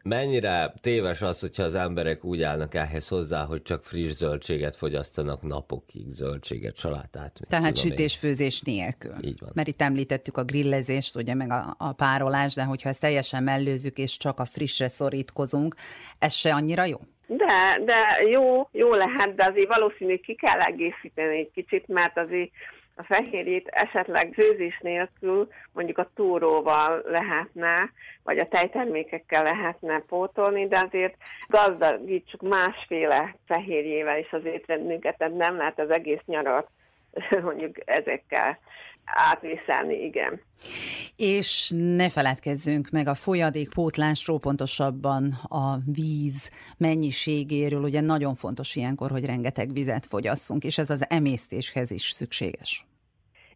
[0.09, 5.43] Mennyire téves az, hogyha az emberek úgy állnak ehhez hozzá, hogy csak friss zöldséget fogyasztanak
[5.43, 7.41] napokig, zöldséget, salátát.
[7.49, 9.15] Tehát sütés-főzés nélkül.
[9.21, 9.51] Így van.
[9.55, 13.99] Mert itt említettük a grillezést, ugye meg a, a párolást, de hogyha ezt teljesen mellőzzük,
[13.99, 15.75] és csak a frissre szorítkozunk,
[16.19, 16.99] ez se annyira jó?
[17.27, 22.51] De, de jó, jó lehet, de azért valószínű ki kell egészíteni egy kicsit, mert azért
[22.97, 27.91] a fehérjét esetleg főzés nélkül mondjuk a túróval lehetne,
[28.23, 31.17] vagy a tejtermékekkel lehetne pótolni, de azért
[31.49, 36.69] gazdagítsuk másféle fehérjével is az étrendünket, tehát nem lehet az egész nyarat
[37.45, 38.59] mondjuk ezekkel
[39.05, 40.41] átvészelni, igen.
[41.17, 47.83] És ne feledkezzünk meg a folyadékpótlásról, pontosabban a víz mennyiségéről.
[47.83, 52.87] Ugye nagyon fontos ilyenkor, hogy rengeteg vizet fogyasszunk, és ez az emésztéshez is szükséges.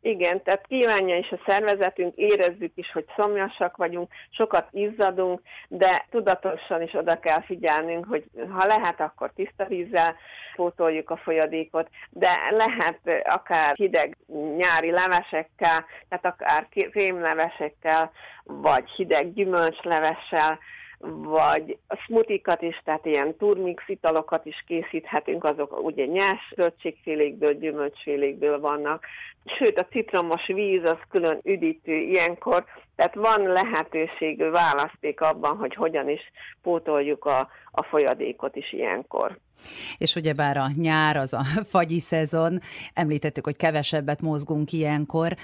[0.00, 6.82] Igen, tehát kívánja is a szervezetünk, érezzük is, hogy szomjasak vagyunk, sokat izzadunk, de tudatosan
[6.82, 10.16] is oda kell figyelnünk, hogy ha lehet, akkor tiszta vízzel
[10.54, 14.16] pótoljuk a folyadékot, de lehet akár hideg
[14.56, 18.10] nyári levesekkel, tehát akár krémlevesekkel,
[18.44, 20.58] vagy hideg gyümölcslevessel,
[21.22, 29.04] vagy smutikat is, tehát ilyen turmix italokat is készíthetünk, azok ugye nyers zöldségfélékből, gyümölcsfélékből vannak,
[29.58, 32.64] sőt a citromos víz az külön üdítő ilyenkor,
[32.98, 36.20] tehát van lehetőség, választék abban, hogy hogyan is
[36.62, 39.38] pótoljuk a, a folyadékot is ilyenkor.
[39.98, 41.42] És ugyebár a nyár az a
[41.74, 42.60] fagyi szezon,
[42.94, 45.36] említettük, hogy kevesebbet mozgunk ilyenkor.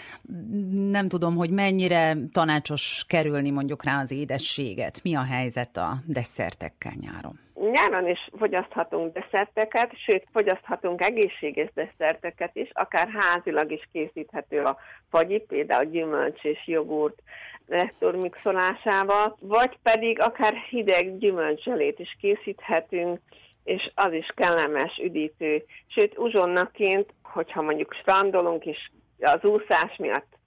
[0.87, 5.01] Nem tudom, hogy mennyire tanácsos kerülni mondjuk rá az édességet.
[5.03, 7.39] Mi a helyzet a desszertekkel nyáron?
[7.75, 14.77] Nyáron is fogyaszthatunk desszerteket, sőt, fogyaszthatunk egészséges desszerteket is, akár házilag is készíthető a
[15.11, 17.23] fagyi, például gyümölcs és jogurt
[17.67, 23.21] lektormixolásával, vagy pedig akár hideg gyümölcselét is készíthetünk,
[23.65, 25.65] és az is kellemes, üdítő.
[25.87, 30.39] Sőt, uzsonnaként, hogyha mondjuk strandolunk, és az úszás miatt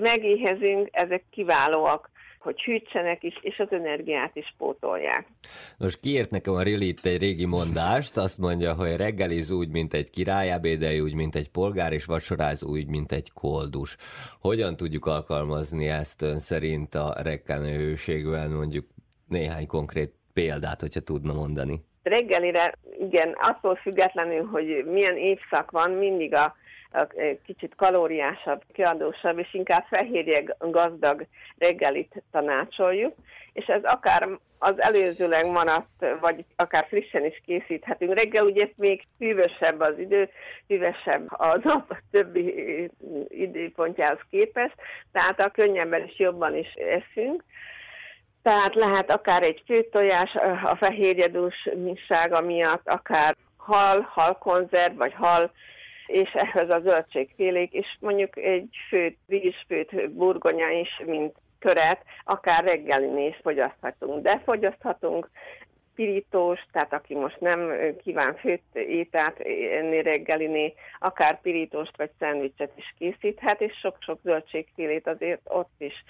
[0.00, 2.10] megéhezünk, ezek kiválóak
[2.42, 5.26] hogy hűtsenek is, és az energiát is pótolják.
[5.78, 10.10] Most kiért nekem a Rilit egy régi mondást, azt mondja, hogy reggeliz úgy, mint egy
[10.10, 13.96] király, ebédelj úgy, mint egy polgár, és vacsoráz úgy, mint egy koldus.
[14.40, 18.86] Hogyan tudjuk alkalmazni ezt ön szerint a reggelő hőségben, mondjuk
[19.28, 21.84] néhány konkrét példát, hogyha tudna mondani?
[22.02, 26.54] reggelire, igen, attól függetlenül, hogy milyen évszak van, mindig a
[27.46, 31.26] kicsit kalóriásabb, kiadósabb, és inkább fehérje gazdag
[31.58, 33.14] reggelit tanácsoljuk,
[33.52, 34.28] és ez akár
[34.58, 38.18] az előzőleg maradt, vagy akár frissen is készíthetünk.
[38.18, 40.30] Reggel ugye még hűvösebb az idő,
[40.68, 42.90] hűvösebb a nap többi
[43.28, 44.74] időpontjához képest,
[45.12, 47.44] tehát a könnyebben is jobban is eszünk.
[48.42, 55.52] Tehát lehet akár egy főtojás a fehérjedússága miatt, akár hal, halkonzerv, vagy hal,
[56.06, 63.26] és ehhez a zöldségfélék, és mondjuk egy főt, rizsfőt, burgonya is, mint köret, akár reggeli
[63.26, 64.22] is fogyaszthatunk.
[64.22, 65.30] De fogyaszthatunk
[65.94, 69.40] pirítós, tehát aki most nem kíván főt ételt
[69.78, 76.04] enni reggeliné, akár pirítóst vagy szendvicset is készíthet, és sok-sok zöldségfélét azért ott is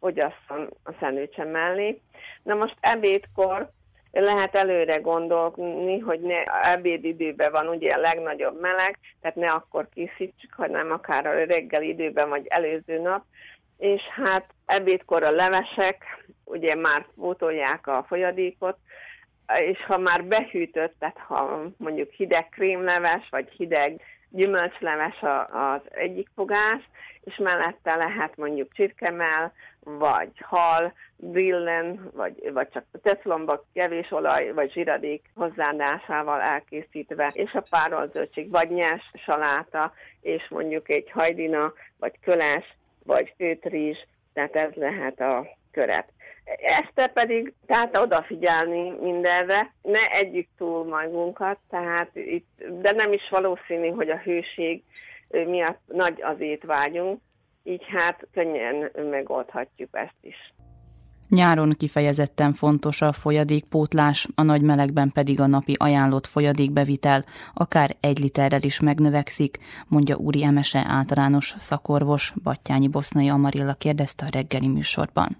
[0.00, 2.00] fogyasszon a szendvicsen mellé.
[2.42, 3.70] Na most ebédkor
[4.12, 10.52] lehet előre gondolni, hogy ne ebédidőben van ugye a legnagyobb meleg, tehát ne akkor készítsük,
[10.56, 13.24] hanem akár a reggel időben vagy előző nap,
[13.78, 18.76] és hát ebédkor a levesek, ugye már pótolják a folyadékot,
[19.58, 26.88] és ha már behűtött, tehát ha mondjuk hideg krémleves, vagy hideg gyümölcsleves az egyik fogás,
[27.24, 29.52] és mellette lehet mondjuk csirkemel,
[29.84, 37.62] vagy hal, brillen, vagy, vagy csak teflonba kevés olaj, vagy zsiradék hozzáadásával elkészítve, és a
[37.70, 43.98] párolt vagy nyers saláta, és mondjuk egy hajdina, vagy köles, vagy főtrizs,
[44.32, 46.08] tehát ez lehet a köret.
[46.60, 53.88] Este pedig tehát odafigyelni mindenre, ne együk túl magunkat, tehát itt, de nem is valószínű,
[53.88, 54.82] hogy a hőség
[55.28, 57.20] miatt nagy az étvágyunk,
[57.70, 60.52] így hát könnyen megoldhatjuk ezt is.
[61.28, 68.18] Nyáron kifejezetten fontos a folyadékpótlás, a nagy melegben pedig a napi ajánlott folyadékbevitel akár egy
[68.18, 69.58] literrel is megnövekszik,
[69.88, 75.36] mondja Úri Emese általános szakorvos, Battyányi Bosznai Amarilla kérdezte a reggeli műsorban.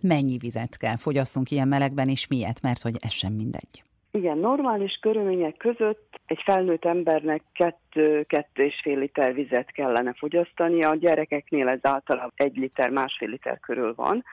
[0.00, 2.62] Mennyi vizet kell fogyasszunk ilyen melegben, és miért?
[2.62, 3.82] Mert hogy ez sem mindegy.
[4.14, 10.94] Igen, normális körülmények között egy felnőtt embernek kettő-kettő és fél liter vizet kellene fogyasztani, a
[10.94, 14.24] gyerekeknél ez általában egy liter, másfél liter körül van.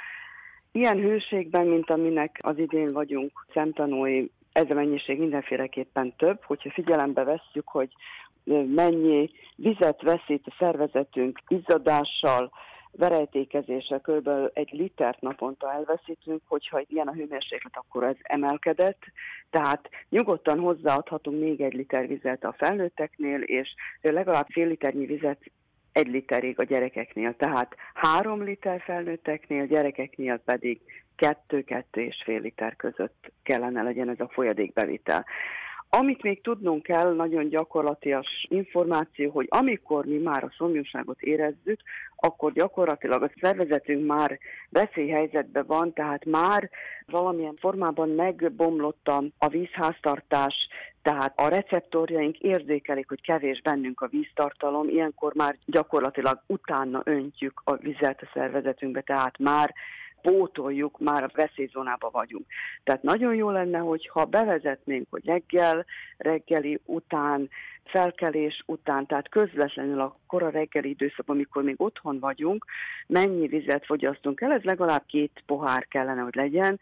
[0.71, 7.23] Ilyen hőségben, mint aminek az idén vagyunk szemtanúi, ez a mennyiség mindenféleképpen több, hogyha figyelembe
[7.23, 7.89] vesszük, hogy
[8.75, 12.51] mennyi vizet veszít a szervezetünk izzadással,
[12.91, 14.29] verejtékezéssel kb.
[14.53, 19.01] egy litert naponta elveszítünk, hogyha ilyen a hőmérséklet, akkor ez emelkedett,
[19.49, 25.51] tehát nyugodtan hozzáadhatunk még egy liter vizet a felnőtteknél, és legalább fél liternyi vizet
[25.91, 30.81] egy literig a gyerekeknél, tehát három liter felnőtteknél, gyerekeknél pedig
[31.15, 35.25] kettő-kettő és fél liter között kellene legyen ez a folyadékbevitel.
[35.91, 41.79] Amit még tudnunk kell, nagyon gyakorlatias információ, hogy amikor mi már a szomjúságot érezzük,
[42.15, 46.69] akkor gyakorlatilag a szervezetünk már veszélyhelyzetben van, tehát már
[47.05, 50.55] valamilyen formában megbomlott a vízháztartás,
[51.01, 57.75] tehát a receptorjaink érzékelik, hogy kevés bennünk a víztartalom, ilyenkor már gyakorlatilag utána öntjük a
[57.75, 59.73] vizet a szervezetünkbe, tehát már
[60.21, 62.45] pótoljuk, már a veszélyzónában vagyunk.
[62.83, 65.85] Tehát nagyon jó lenne, hogyha bevezetnénk, hogy reggel,
[66.17, 67.49] reggeli után,
[67.83, 72.65] felkelés után, tehát közvetlenül a kora reggeli időszakban, amikor még otthon vagyunk,
[73.07, 76.79] mennyi vizet fogyasztunk el, ez legalább két pohár kellene, hogy legyen,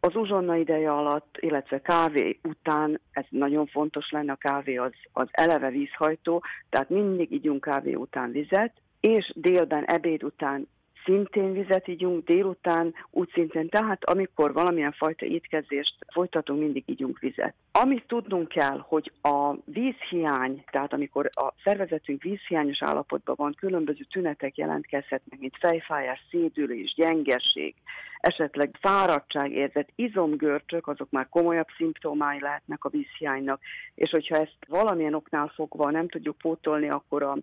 [0.00, 5.28] az uzsonna ideje alatt, illetve kávé után, ez nagyon fontos lenne, a kávé az, az
[5.30, 10.68] eleve vízhajtó, tehát mindig ígyunk kávé után vizet, és délben, ebéd után
[11.04, 17.54] szintén vizet ígyunk, délután úgy szintén, tehát amikor valamilyen fajta étkezést folytatunk, mindig ígyunk vizet.
[17.80, 24.56] Amit tudnunk kell, hogy a vízhiány, tehát amikor a szervezetünk vízhiányos állapotban van, különböző tünetek
[24.56, 27.74] jelentkezhetnek, mint fejfájás, szédülés, gyengeség,
[28.20, 33.60] esetleg fáradtságérzet, izomgörcsök, azok már komolyabb szimptomái lehetnek a vízhiánynak,
[33.94, 37.36] és hogyha ezt valamilyen oknál fogva nem tudjuk pótolni, akkor a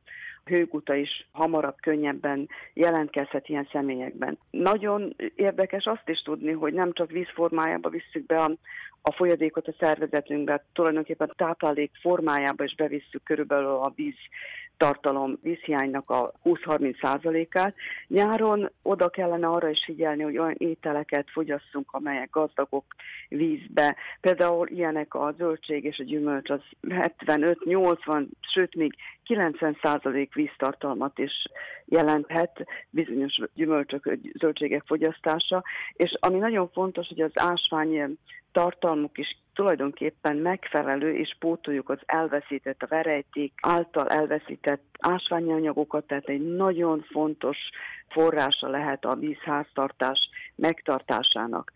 [0.45, 4.37] hőguta is hamarabb, könnyebben jelentkezhet ilyen személyekben.
[4.49, 8.51] Nagyon érdekes azt is tudni, hogy nem csak vízformájába visszük be a,
[9.01, 9.73] a folyadékot a
[10.25, 14.15] szervezetünkbe, tulajdonképpen táplálék formájába is bevisszük körülbelül a víz
[14.77, 17.75] tartalom vízhiánynak a 20-30 százalékát.
[18.07, 22.85] Nyáron oda kellene arra is figyelni, hogy olyan ételeket fogyasszunk, amelyek gazdagok
[23.29, 23.95] vízbe.
[24.21, 31.33] Például ilyenek a zöldség és a gyümölcs, az 75-80, sőt még 90 százalék víztartalmat is
[31.85, 35.63] jelenthet bizonyos gyümölcsök, zöldségek fogyasztása,
[35.93, 38.17] és ami nagyon fontos, hogy az ásvány
[38.51, 44.64] tartalmuk is tulajdonképpen megfelelő, és pótoljuk az elveszített, a verejték által elveszített
[44.99, 47.57] ásványi anyagokat, tehát egy nagyon fontos
[48.07, 51.71] forrása lehet a vízháztartás megtartásának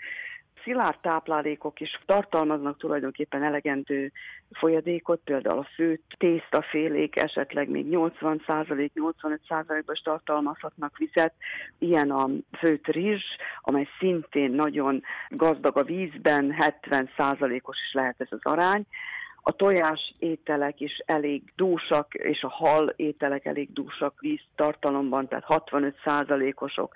[0.64, 4.12] szilárd táplálékok is tartalmaznak tulajdonképpen elegendő
[4.52, 11.34] folyadékot, például a főt, tésztafélék esetleg még 80%-85%-ban is tartalmazhatnak vizet.
[11.78, 13.26] Ilyen a főt rizs,
[13.62, 18.86] amely szintén nagyon gazdag a vízben, 70%-os is lehet ez az arány.
[19.42, 26.94] A tojás ételek is elég dúsak, és a hal ételek elég dúsak víztartalomban, tehát 65%-osok.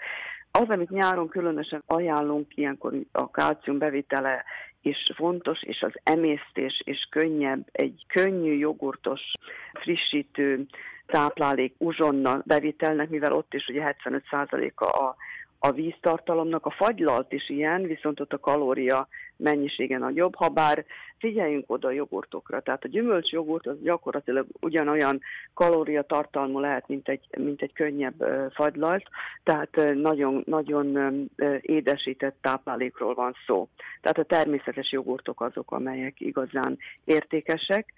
[0.51, 4.43] Az, amit nyáron különösen ajánlunk, ilyenkor a kálcium bevitele
[4.81, 9.21] is fontos, és az emésztés is könnyebb, egy könnyű jogurtos,
[9.73, 10.65] frissítő
[11.05, 15.15] táplálék uzsonna bevitelnek, mivel ott is ugye 75%-a a
[15.65, 19.07] a víztartalomnak, a fagylalt is ilyen, viszont ott a kalória
[19.37, 20.85] mennyisége nagyobb, ha bár
[21.17, 22.61] figyeljünk oda a jogurtokra.
[22.61, 25.21] Tehát a gyümölcs jogurt az gyakorlatilag ugyanolyan
[25.53, 29.09] kalóriatartalmú lehet, mint egy, mint egy könnyebb fagylalt,
[29.43, 31.29] tehát nagyon, nagyon
[31.61, 33.67] édesített táplálékról van szó.
[34.01, 37.93] Tehát a természetes jogurtok azok, amelyek igazán értékesek.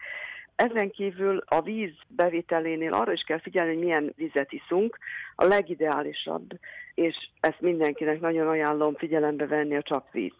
[0.55, 4.97] Ezen kívül a víz bevitelénél arra is kell figyelni, hogy milyen vizet iszunk.
[5.35, 6.59] A legideálisabb,
[6.93, 10.33] és ezt mindenkinek nagyon ajánlom figyelembe venni a csapvíz.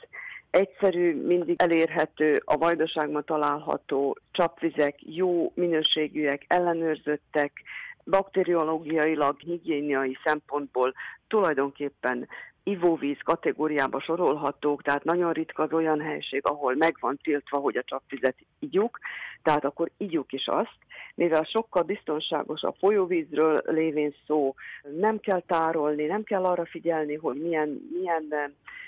[0.50, 7.62] Egyszerű, mindig elérhető, a vajdaságban található csapvizek, jó minőségűek, ellenőrzöttek,
[8.04, 10.94] bakteriológiailag, higiéniai szempontból
[11.28, 12.28] tulajdonképpen
[12.68, 17.84] ivóvíz kategóriába sorolhatók, tehát nagyon ritka az olyan helység, ahol meg van tiltva, hogy a
[17.84, 19.00] csapvizet igyuk,
[19.44, 20.78] tehát akkor igyuk is azt,
[21.16, 24.54] mivel sokkal biztonságos a folyóvízről lévén szó,
[25.00, 28.46] nem kell tárolni, nem kell arra figyelni, hogy milyen, milyen eh,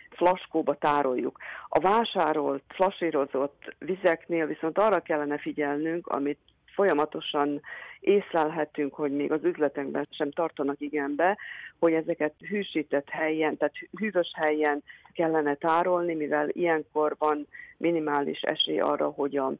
[0.10, 1.38] flaskóba tároljuk.
[1.68, 6.40] A vásárolt, flasírozott vizeknél viszont arra kellene figyelnünk, amit
[6.78, 7.62] folyamatosan
[8.00, 11.38] észlelhetünk, hogy még az üzletekben sem tartanak igénybe,
[11.80, 17.48] hogy ezeket hűsített helyen, tehát hűvös helyen kellene tárolni, mivel ilyenkor van
[17.78, 19.54] minimális esély arra, hogy a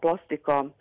[0.00, 0.74] plastika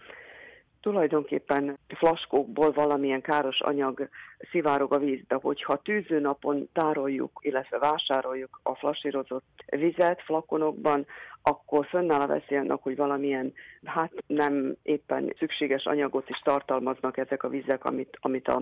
[0.81, 4.09] tulajdonképpen flaskókból valamilyen káros anyag
[4.51, 11.05] szivárog a vízbe, hogyha tűzőnapon tároljuk, illetve vásároljuk a flasírozott vizet flakonokban,
[11.41, 13.53] akkor fönnáll a veszély annak, hogy valamilyen,
[13.85, 18.61] hát nem éppen szükséges anyagot is tartalmaznak ezek a vizek, amit, amit a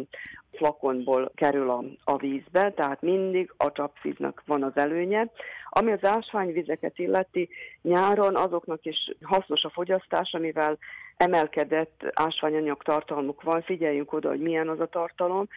[0.51, 5.29] flakonból kerül a, a vízbe, tehát mindig a csapvíznak van az előnye.
[5.69, 7.49] Ami az ásványvizeket illeti,
[7.81, 10.77] nyáron azoknak is hasznos a fogyasztás, mivel
[11.17, 15.47] emelkedett ásványanyag tartalmuk van, figyeljünk oda, hogy milyen az a tartalom,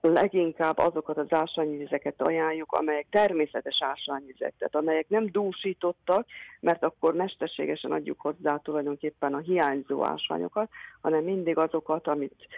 [0.00, 6.26] leginkább azokat az ásványvizeket ajánljuk, amelyek természetes ásványvizek, tehát amelyek nem dúsítottak,
[6.60, 10.70] mert akkor mesterségesen adjuk hozzá tulajdonképpen a hiányzó ásványokat,
[11.00, 12.48] hanem mindig azokat, amit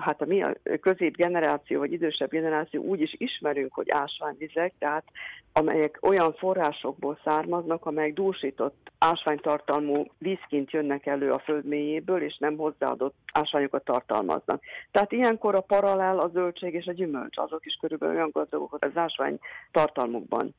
[0.00, 5.04] hát a mi a középgeneráció vagy idősebb generáció úgy is ismerünk, hogy ásványvizek, tehát
[5.52, 12.56] amelyek olyan forrásokból származnak, amelyek dúsított ásványtartalmú vízként jönnek elő a föld mélyéből, és nem
[12.56, 14.62] hozzáadott ásványokat tartalmaznak.
[14.90, 18.96] Tehát ilyenkor a paralel, a zöldség és a gyümölcs, azok is körülbelül olyan gazdagok az
[18.96, 19.38] ásvány
[19.70, 20.54] tartalmukban.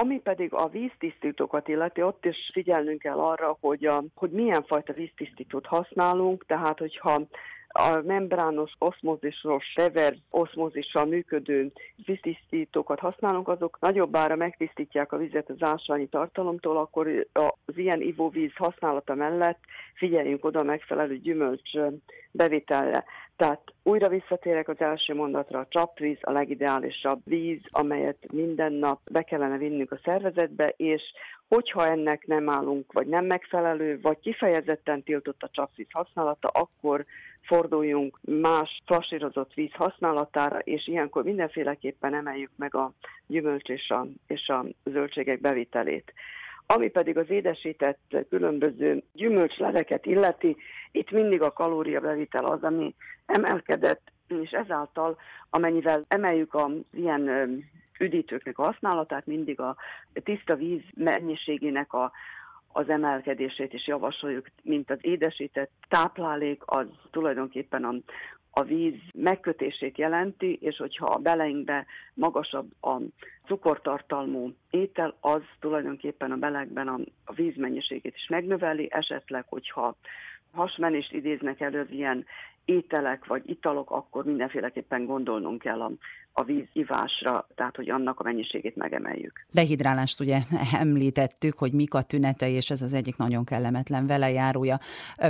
[0.00, 4.92] Ami pedig a víztisztítókat illeti, ott is figyelnünk kell arra, hogy, a, hogy milyen fajta
[4.92, 7.22] víztisztítót használunk, tehát hogyha
[7.76, 11.72] a membrános oszmózisos, revers oszmózissal működő
[12.06, 17.26] víztisztítókat használunk, azok nagyobbára megtisztítják a vizet az ásványi tartalomtól, akkor
[17.64, 19.58] az ilyen ivóvíz használata mellett
[19.94, 21.70] figyeljünk oda megfelelő gyümölcs
[22.30, 23.04] bevételre.
[23.36, 29.22] Tehát újra visszatérek az első mondatra, a csapvíz a legideálisabb víz, amelyet minden nap be
[29.22, 31.02] kellene vinnünk a szervezetbe, és
[31.48, 37.04] hogyha ennek nem állunk, vagy nem megfelelő, vagy kifejezetten tiltott a csapvíz használata, akkor
[37.40, 42.92] forduljunk más flasírozott víz használatára, és ilyenkor mindenféleképpen emeljük meg a
[43.26, 46.12] gyümölcs és a, és a zöldségek bevitelét.
[46.66, 50.56] Ami pedig az édesített különböző gyümölcsleveket illeti,
[50.90, 52.94] itt mindig a kalóriabevitel az, ami
[53.26, 55.16] emelkedett, és ezáltal
[55.50, 57.28] amennyivel emeljük az ilyen
[57.98, 59.76] üdítőknek a használatát, mindig a
[60.12, 62.12] tiszta víz mennyiségének a,
[62.68, 67.94] az emelkedését is javasoljuk, mint az édesített táplálék, az tulajdonképpen a,
[68.50, 72.96] a víz megkötését jelenti, és hogyha a beleinkbe magasabb a
[73.46, 79.96] cukortartalmú étel, az tulajdonképpen a belegben a, a víz mennyiségét is megnöveli, esetleg, hogyha
[80.52, 82.26] hasmenést idéznek elő az ilyen
[82.64, 85.90] ételek vagy italok, akkor mindenféleképpen gondolnunk kell a,
[86.36, 89.46] a vízivásra, tehát hogy annak a mennyiségét megemeljük.
[89.52, 90.38] Dehidrálást ugye
[90.84, 94.78] említettük, hogy mik a tünetei, és ez az egyik nagyon kellemetlen velejárója.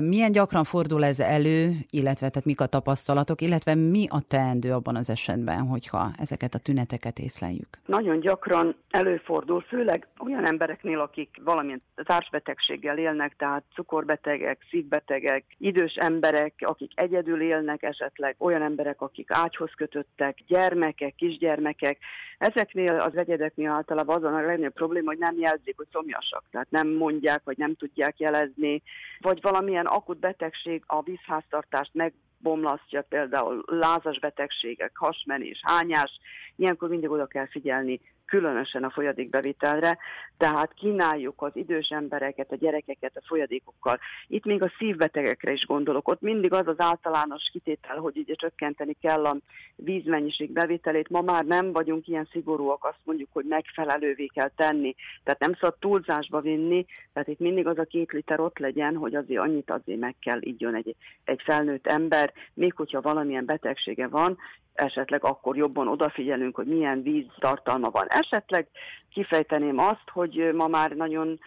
[0.01, 4.97] Milyen gyakran fordul ez elő, illetve tehát mik a tapasztalatok, illetve mi a teendő abban
[4.97, 7.69] az esetben, hogyha ezeket a tüneteket észleljük?
[7.87, 16.55] Nagyon gyakran előfordul, főleg olyan embereknél, akik valamilyen társbetegséggel élnek, tehát cukorbetegek, szívbetegek, idős emberek,
[16.59, 21.99] akik egyedül élnek, esetleg olyan emberek, akik ágyhoz kötöttek, gyermek, gyerekek, kisgyermekek.
[22.39, 26.45] Ezeknél az egyedeknél általában azon a legnagyobb probléma, hogy nem jelzik, hogy szomjasak.
[26.51, 28.83] Tehát nem mondják, vagy nem tudják jelezni,
[29.21, 32.13] vagy valamilyen akut betegség a vízháztartást meg
[32.45, 36.21] bomlasztja, például lázas betegségek, hasmenés, hányás,
[36.57, 39.99] ilyenkor mindig oda kell figyelni különösen a folyadékbevitelre,
[40.39, 43.99] tehát kínáljuk az idős embereket, a gyerekeket a folyadékokkal.
[44.27, 46.09] Itt még a szívbetegekre is gondolok.
[46.09, 49.37] Ott mindig az az általános kitétel, hogy ugye csökkenteni kell a
[49.77, 51.09] vízmennyiség bevitelét.
[51.09, 54.95] Ma már nem vagyunk ilyen szigorúak, azt mondjuk, hogy megfelelővé kell tenni.
[55.25, 59.15] Tehát nem szabad túlzásba vinni, tehát itt mindig az a két liter ott legyen, hogy
[59.15, 64.39] azért annyit azért meg kell igyon egy, egy felnőtt ember, még hogyha valamilyen betegsége van,
[64.75, 68.07] esetleg akkor jobban odafigyelünk, hogy milyen víz tartalma van.
[68.09, 68.67] Esetleg
[69.11, 71.39] kifejteném azt, hogy ma már nagyon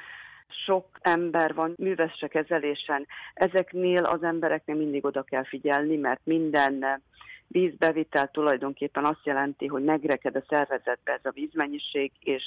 [0.65, 3.07] sok ember van művesse kezelésen.
[3.33, 7.01] Ezeknél az embereknek mindig oda kell figyelni, mert minden
[7.47, 12.43] vízbevitel tulajdonképpen azt jelenti, hogy megreked a szervezetbe ez a vízmennyiség, és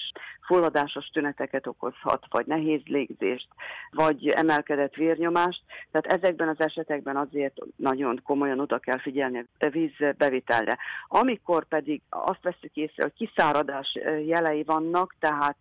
[0.46, 3.48] fulladásos tüneteket okozhat, vagy nehéz légzést,
[3.90, 5.62] vagy emelkedett vérnyomást.
[5.90, 10.78] Tehát ezekben az esetekben azért nagyon komolyan oda kell figyelni a vízbevitelre.
[11.08, 15.56] Amikor pedig azt veszük észre, hogy kiszáradás jelei vannak, tehát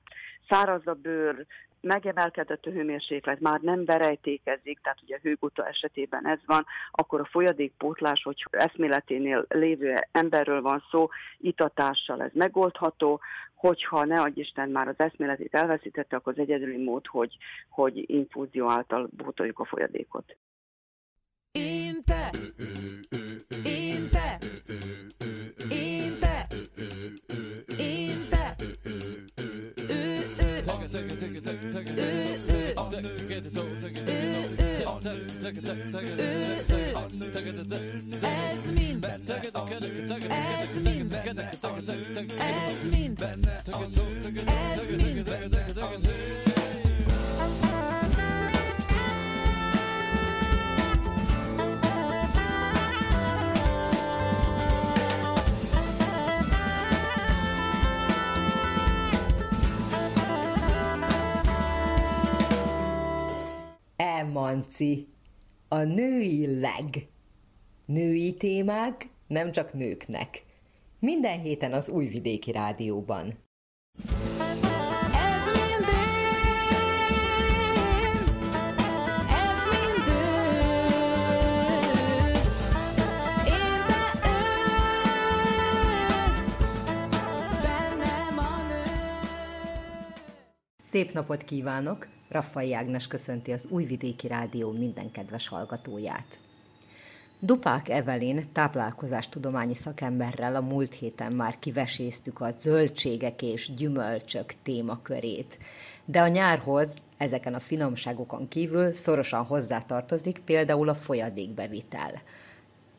[0.50, 1.46] száraz a bőr,
[1.82, 7.30] megemelkedett a hőmérséklet, már nem berejtékezik, tehát ugye a hőguta esetében ez van, akkor a
[7.32, 13.20] folyadékpótlás, hogy eszméleténél lévő emberről van szó, itatással ez megoldható,
[13.56, 17.38] hogyha ne adj Isten már az eszméletét elveszítette, akkor az egyedüli mód, hogy,
[17.70, 20.36] hogy infúzió által bótoljuk a folyadékot.
[35.50, 35.62] Ez
[38.74, 39.24] mind, ez
[40.84, 41.94] mind, ez mind,
[44.78, 45.30] ez mind.
[63.96, 65.19] Emanci,
[65.70, 67.08] a női leg.
[67.86, 70.44] Női témák nem csak nőknek.
[71.00, 73.34] Minden héten az Újvidéki Rádióban.
[90.78, 92.19] Szép napot kívánok!
[92.30, 96.40] Raffai Ágnes köszönti az Újvidéki Rádió minden kedves hallgatóját.
[97.40, 105.58] Dupák Evelin táplálkozástudományi szakemberrel a múlt héten már kiveséztük a zöldségek és gyümölcsök témakörét.
[106.06, 112.22] De a nyárhoz ezeken a finomságokon kívül szorosan hozzátartozik például a folyadékbevitel.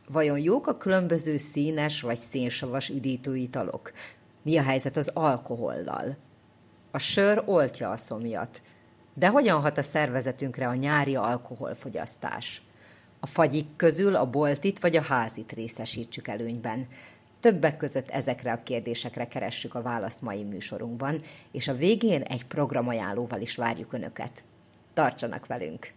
[0.09, 3.93] Vajon jók a különböző színes vagy szénsavas üdítőitalok?
[4.43, 6.17] Mi a helyzet az alkohollal?
[6.91, 8.63] A sör oltja a szomjat,
[9.21, 12.63] de hogyan hat a szervezetünkre a nyári alkoholfogyasztás?
[13.21, 16.89] A fagyik közül a boltit vagy a házit részesítsük előnyben.
[17.41, 23.41] Többek között ezekre a kérdésekre keressük a választ mai műsorunkban, és a végén egy programajánlóval
[23.41, 24.43] is várjuk Önöket.
[24.95, 25.93] Tartsanak velünk!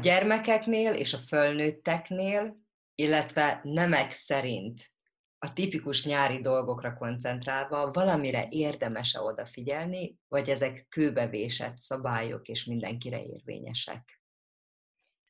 [0.00, 2.56] Gyermekeknél és a fölnőtteknél,
[2.94, 4.92] illetve nemek szerint
[5.38, 14.17] a tipikus nyári dolgokra koncentrálva valamire érdemes-e odafigyelni, vagy ezek kőbevésett szabályok és mindenkire érvényesek?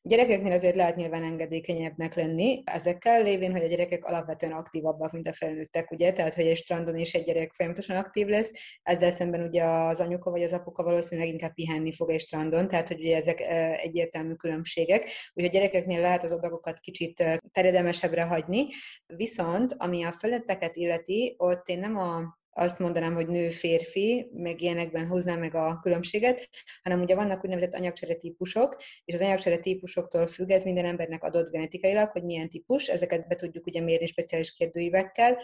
[0.01, 5.33] Gyerekeknél azért lehet nyilván engedékenyebbnek lenni, ezekkel lévén, hogy a gyerekek alapvetően aktívabbak, mint a
[5.33, 8.51] felnőttek, ugye, tehát hogy egy strandon is egy gyerek folyamatosan aktív lesz,
[8.83, 12.87] ezzel szemben ugye az anyuka vagy az apuka valószínűleg inkább pihenni fog egy strandon, tehát
[12.87, 13.41] hogy ugye ezek
[13.81, 18.67] egyértelmű különbségek, úgyhogy a gyerekeknél lehet az adagokat kicsit terjedelmesebbre hagyni,
[19.05, 25.07] viszont ami a felnőtteket illeti, ott én nem a azt mondanám, hogy nő-férfi, meg ilyenekben
[25.07, 26.49] hoznám meg a különbséget,
[26.83, 28.75] hanem ugye vannak úgynevezett anyagcsere típusok,
[29.05, 33.35] és az anyagcsere típusoktól függ, ez minden embernek adott genetikailag, hogy milyen típus, ezeket be
[33.35, 35.37] tudjuk ugye mérni speciális kérdőívekkel,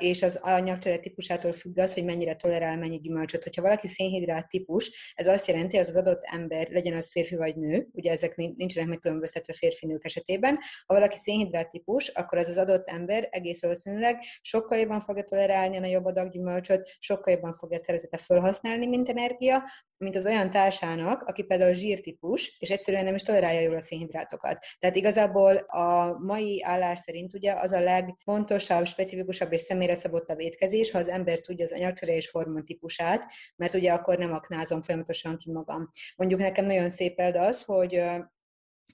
[0.00, 3.42] és az anyagcsere típusától függ az, hogy mennyire tolerál mennyi gyümölcsöt.
[3.42, 7.56] Hogyha valaki szénhidrát típus, ez azt jelenti, hogy az, adott ember, legyen az férfi vagy
[7.56, 12.88] nő, ugye ezek nincsenek megkülönböztetve férfi-nők esetében, ha valaki szénhidrát típus, akkor az az adott
[12.88, 17.80] ember egész valószínűleg sokkal jobban fogja tolerálni a nagyobb adag gyümölcsöt, sokkal jobban fogja a
[17.80, 19.62] szervezete felhasználni, mint energia,
[19.98, 24.64] mint az olyan társának, aki például zsírtípus, és egyszerűen nem is tolerálja jól a szénhidrátokat.
[24.78, 30.90] Tehát igazából a mai állás szerint ugye az a legfontosabb, specifikusabb és személyre szabottabb étkezés,
[30.90, 33.24] ha az ember tudja az anyagcsere és hormon típusát,
[33.56, 35.90] mert ugye akkor nem aknázom folyamatosan ki magam.
[36.16, 38.02] Mondjuk nekem nagyon szép példa az, hogy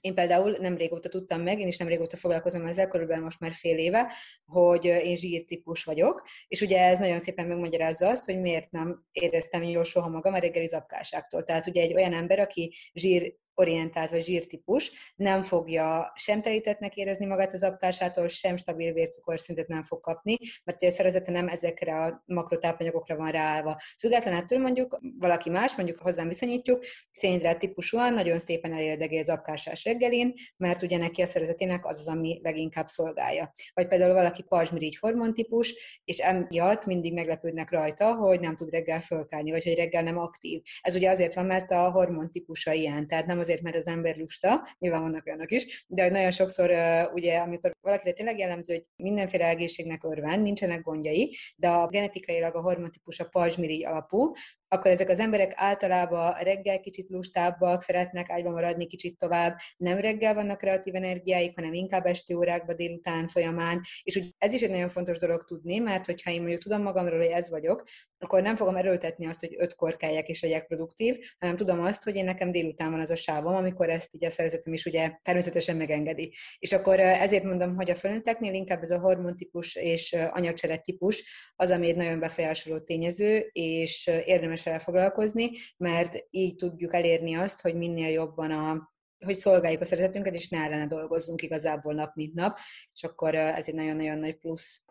[0.03, 3.53] én például nem régóta tudtam meg, én is nem régóta foglalkozom ezzel, körülbelül most már
[3.53, 4.13] fél éve,
[4.45, 9.63] hogy én zsírtípus vagyok, és ugye ez nagyon szépen megmagyarázza azt, hogy miért nem éreztem
[9.63, 11.43] jól soha magam a reggeli zapkáságtól.
[11.43, 17.25] Tehát ugye egy olyan ember, aki zsír orientált vagy zsírtípus, nem fogja sem telítetnek érezni
[17.25, 22.23] magát az apkásától, sem stabil vércukorszintet nem fog kapni, mert a szervezete nem ezekre a
[22.25, 23.81] makrotápanyagokra van ráállva.
[23.99, 29.83] Független ettől mondjuk valaki más, mondjuk hozzám viszonyítjuk, szénhidrát típusúan nagyon szépen elérdegé az apkásás
[29.83, 33.53] reggelin, mert ugye neki a szervezetének az az, ami leginkább szolgálja.
[33.73, 39.51] Vagy például valaki pajzsmirigy hormontípus, és emiatt mindig meglepődnek rajta, hogy nem tud reggel fölkálni,
[39.51, 40.61] vagy hogy reggel nem aktív.
[40.81, 44.67] Ez ugye azért van, mert a hormontípusa ilyen, tehát nem azért, mert az ember lusta,
[44.79, 46.71] nyilván vannak olyanok is, de hogy nagyon sokszor
[47.13, 52.61] ugye, amikor valakire tényleg jellemző, hogy mindenféle egészségnek örven, nincsenek gondjai, de a genetikailag a
[52.61, 54.31] hormontípus a pajzsmirigy alapú,
[54.73, 60.33] akkor ezek az emberek általában reggel kicsit lustábbak, szeretnek ágyban maradni kicsit tovább, nem reggel
[60.33, 64.89] vannak kreatív energiáik, hanem inkább esti órákban, délután folyamán, és úgy ez is egy nagyon
[64.89, 67.83] fontos dolog tudni, mert hogyha én mondjuk tudom magamról, hogy ez vagyok,
[68.17, 72.15] akkor nem fogom erőltetni azt, hogy ötkor keljek és legyek produktív, hanem tudom azt, hogy
[72.15, 75.75] én nekem délután van az a sávom, amikor ezt így a szervezetem is ugye természetesen
[75.75, 76.35] megengedi.
[76.59, 81.23] És akkor ezért mondom, hogy a fölnőtteknél inkább ez a hormontípus és anyagcsere típus
[81.55, 87.61] az, ami egy nagyon befolyásoló tényező, és érdemes érdemes foglalkozni, mert így tudjuk elérni azt,
[87.61, 88.91] hogy minél jobban a,
[89.25, 92.57] hogy szolgáljuk a szeretetünket, és ne ellene dolgozzunk igazából nap, mint nap,
[92.93, 94.85] és akkor ez egy nagyon-nagyon nagy plusz.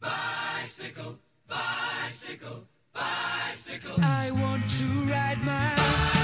[0.00, 3.94] Bicycle, bicycle, bicycle.
[4.26, 6.23] I want to ride my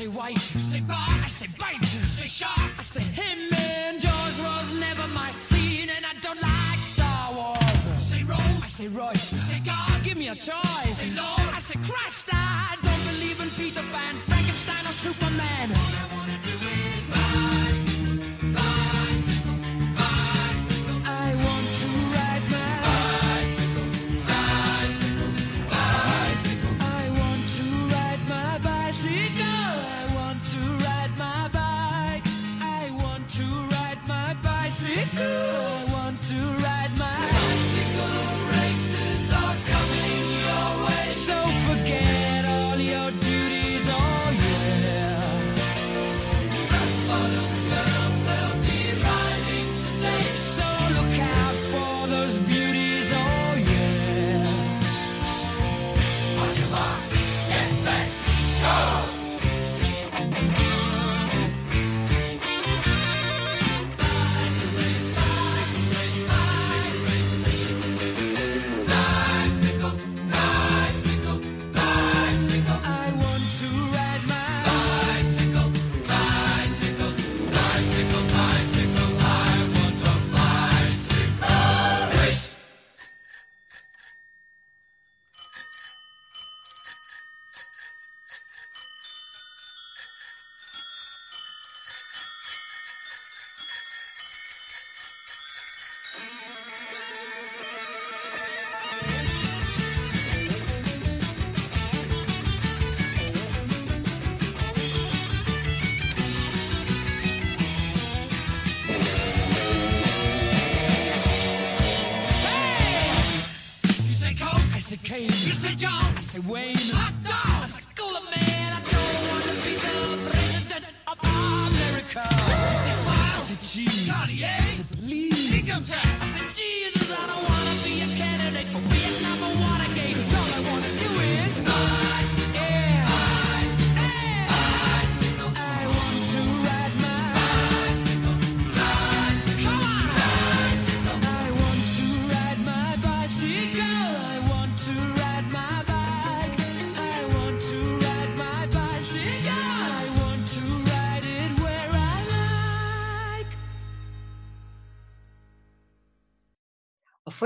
[0.00, 0.54] say white.
[0.54, 1.80] You say bar, I say bite.
[1.80, 3.52] You say shark, I say him.
[3.52, 7.82] And Jaws was never my scene, and I don't like Star Wars.
[7.88, 9.32] You say Rose, I say Royce.
[9.32, 10.86] You say God, give me a choice.
[10.86, 12.30] You say Lord, I say Christ.
[12.32, 15.68] I don't believe in Peter Pan, Frankenstein, or Superman.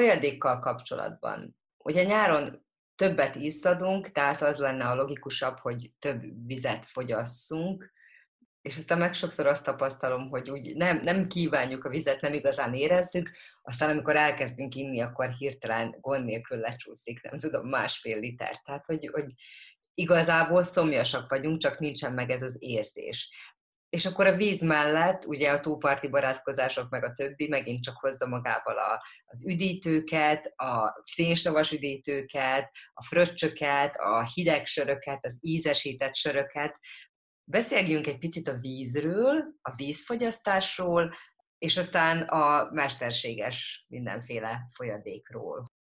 [0.05, 7.91] Folyadékkal kapcsolatban, ugye nyáron többet izzadunk, tehát az lenne a logikusabb, hogy több vizet fogyasszunk,
[8.63, 12.75] és aztán meg sokszor azt tapasztalom, hogy úgy nem, nem kívánjuk a vizet, nem igazán
[12.75, 13.31] érezzük,
[13.63, 18.61] aztán amikor elkezdünk inni, akkor hirtelen gond nélkül lecsúszik, nem tudom, másfél liter.
[18.61, 19.33] Tehát, hogy, hogy
[19.95, 23.31] igazából szomjasak vagyunk, csak nincsen meg ez az érzés.
[23.95, 28.27] És akkor a víz mellett, ugye a tóparti barátkozások, meg a többi megint csak hozza
[28.27, 36.79] magával a, az üdítőket, a szénsavas üdítőket, a fröccsöket, a hideg söröket, az ízesített söröket.
[37.45, 41.15] Beszéljünk egy picit a vízről, a vízfogyasztásról,
[41.59, 45.74] és aztán a mesterséges mindenféle folyadékról.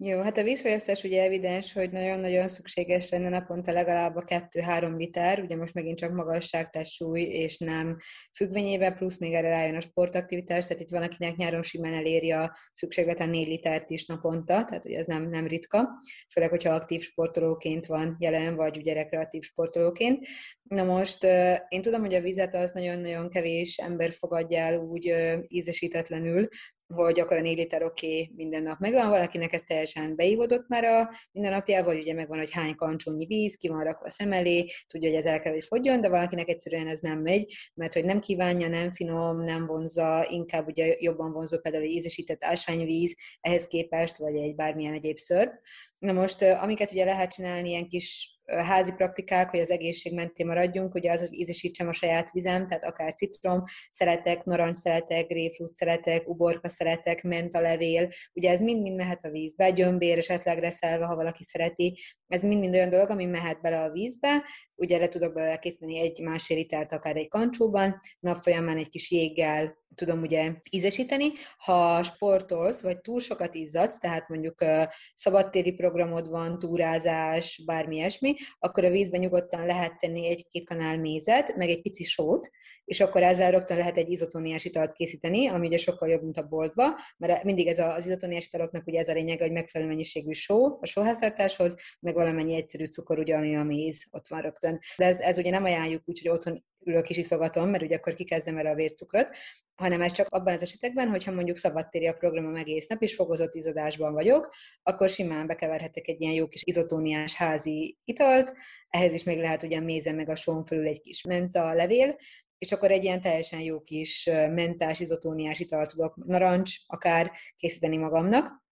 [0.00, 5.40] Jó, hát a vízfogyasztás ugye evidens, hogy nagyon-nagyon szükséges lenne naponta legalább a 2-3 liter,
[5.40, 7.96] ugye most megint csak magasság, testsúly, és nem
[8.36, 12.56] függvényével, plusz még erre rájön a sportaktivitás, tehát itt van, akinek nyáron simán eléri a
[12.72, 15.88] szükségleten 4 litert is naponta, tehát ugye ez nem, nem ritka,
[16.32, 20.26] főleg, hogyha aktív sportolóként van jelen, vagy ugye rekreatív sportolóként.
[20.62, 21.24] Na most
[21.68, 25.14] én tudom, hogy a vizet az nagyon-nagyon kevés ember fogadja el úgy
[25.48, 26.48] ízesítetlenül,
[26.94, 30.84] hogy akkor a 4 liter oké, okay, minden nap megvan, valakinek ez teljesen beívódott már
[30.84, 34.66] a mindennapjában, hogy ugye megvan, hogy hány kancsónyi víz, ki van rakva a szem elé,
[34.86, 38.04] tudja, hogy ez el kell, hogy fogjon, de valakinek egyszerűen ez nem megy, mert hogy
[38.04, 43.66] nem kívánja, nem finom, nem vonza, inkább ugye jobban vonzó például egy ízesített ásványvíz ehhez
[43.66, 45.52] képest, vagy egy bármilyen egyéb szörp.
[45.98, 50.94] Na most, amiket ugye lehet csinálni, ilyen kis házi praktikák, hogy az egészség mentén maradjunk,
[50.94, 56.28] ugye az, hogy ízesítsem a saját vizem, tehát akár citrom szeretek, narancs szeretek, grapefruit szeretek,
[56.28, 61.98] uborka szeretek, mentalevél, ugye ez mind-mind mehet a vízbe, gyömbér esetleg reszelve, ha valaki szereti,
[62.26, 64.44] ez mind-mind olyan dolog, ami mehet bele a vízbe,
[64.78, 69.10] ugye le tudok belőle készíteni egy másfél litert akár egy kancsóban, nap folyamán egy kis
[69.10, 71.26] jéggel tudom ugye ízesíteni.
[71.56, 74.82] Ha sportolsz, vagy túl sokat izzadsz, tehát mondjuk uh,
[75.14, 81.56] szabadtéri programod van, túrázás, bármi ilyesmi, akkor a vízben nyugodtan lehet tenni egy-két kanál mézet,
[81.56, 82.50] meg egy pici sót,
[82.84, 86.46] és akkor ezzel rögtön lehet egy izotóniás italt készíteni, ami ugye sokkal jobb, mint a
[86.46, 86.84] boltba,
[87.16, 90.86] mert mindig ez az izotóniás italoknak ugye ez a lényeg, hogy megfelelő mennyiségű só a
[90.86, 94.67] sóháztartáshoz, meg valamennyi egyszerű cukor, ugye, ami a méz, ott van rögtön.
[94.96, 98.14] De ez, ez ugye nem ajánljuk úgy, hogy otthon ülök és iszogatom, mert ugye akkor
[98.14, 99.28] kikezdem el a vércukrot,
[99.74, 103.54] hanem ez csak abban az esetekben, hogyha mondjuk szabadtéri a programom egész nap, és fokozott
[103.54, 108.52] izadásban vagyok, akkor simán bekeverhetek egy ilyen jó kis izotóniás házi italt,
[108.88, 112.16] ehhez is még lehet ugye méze meg a són fölül egy kis menta levél,
[112.58, 118.66] és akkor egy ilyen teljesen jó kis mentás, izotóniás italt tudok, narancs akár készíteni magamnak.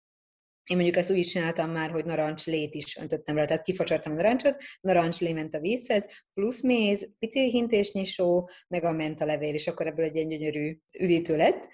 [0.65, 4.15] Én mondjuk ezt úgy is csináltam már, hogy narancslét is öntöttem rá, tehát kifacsartam a
[4.15, 9.67] narancsot, narancslé ment a vízhez, plusz méz, pici hintésnyi só, meg a menta levél, és
[9.67, 11.67] akkor ebből egy ilyen gyönyörű üdítő lett.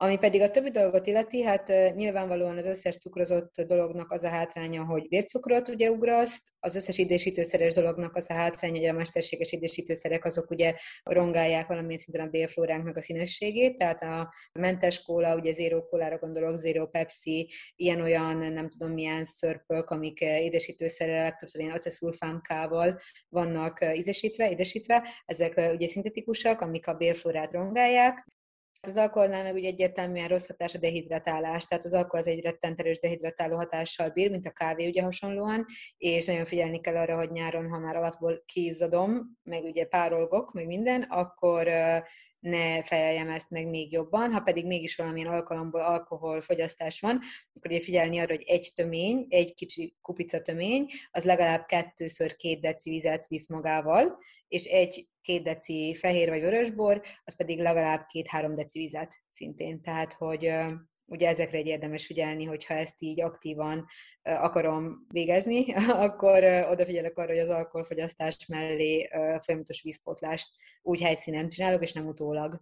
[0.00, 4.84] Ami pedig a többi dolgot illeti, hát nyilvánvalóan az összes cukrozott dolognak az a hátránya,
[4.84, 10.24] hogy vércukrot ugye ugraszt, az összes édesítőszeres dolognak az a hátránya, hogy a mesterséges édesítőszerek
[10.24, 15.84] azok ugye rongálják valamilyen szinten a bélflóránknak a színességét, tehát a mentes kóla, ugye zero
[15.84, 23.78] kólára gondolok, zero pepsi, ilyen-olyan nem tudom milyen szörpök, amik édesítőszerrel, legtöbbször ilyen aceszulfámkával vannak
[23.94, 28.26] ízesítve, édesítve, ezek ugye szintetikusak, amik a bélflórát rongálják,
[28.80, 32.80] az alkoholnál meg ugye egyértelműen rossz hatás a dehidratálás, tehát az alkohol az egy rettent
[32.80, 35.64] erős dehidratáló hatással bír, mint a kávé ugye hasonlóan,
[35.96, 40.66] és nagyon figyelni kell arra, hogy nyáron, ha már alapból kízadom, meg ugye párolgok, meg
[40.66, 41.68] minden, akkor
[42.40, 47.20] ne fejeljem ezt meg még jobban, ha pedig mégis valamilyen alkalomból alkoholfogyasztás van,
[47.54, 52.60] akkor ugye figyelni arra, hogy egy tömény, egy kicsi kupica tömény, az legalább kettőször két
[52.60, 54.18] deci vizet visz magával,
[54.48, 59.82] és egy két deci fehér vagy vörösbor, az pedig legalább két-három deci vizet szintén.
[59.82, 60.52] Tehát, hogy
[61.04, 63.86] ugye ezekre egy érdemes figyelni, hogyha ezt így aktívan
[64.22, 65.74] akarom végezni,
[66.06, 69.08] akkor odafigyelek arra, hogy az alkoholfogyasztás mellé
[69.44, 70.48] folyamatos vízpótlást
[70.82, 72.60] úgy helyszínen csinálok, és nem utólag.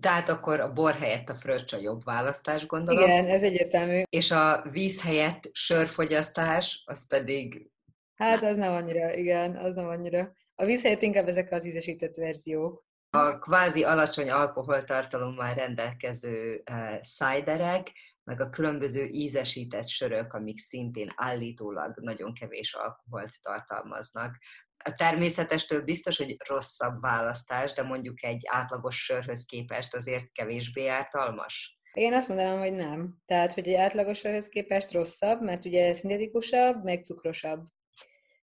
[0.00, 3.02] Tehát akkor a bor helyett a fröccs a jobb választás, gondolom.
[3.02, 4.02] Igen, ez egyértelmű.
[4.10, 7.70] És a víz helyett sörfogyasztás, az pedig
[8.14, 10.32] Hát az nem annyira, igen, az nem annyira.
[10.60, 12.84] A víz helyett inkább ezek az ízesített verziók.
[13.10, 17.92] A kvázi alacsony alkoholtartalommal rendelkező uh, szájderek,
[18.24, 24.36] meg a különböző ízesített sörök, amik szintén állítólag nagyon kevés alkoholt tartalmaznak.
[24.84, 31.80] A természetestől biztos, hogy rosszabb választás, de mondjuk egy átlagos sörhöz képest azért kevésbé ártalmas?
[31.92, 33.14] Én azt mondanám, hogy nem.
[33.26, 37.60] Tehát, hogy egy átlagos sörhöz képest rosszabb, mert ugye szintetikusabb, meg cukrosabb.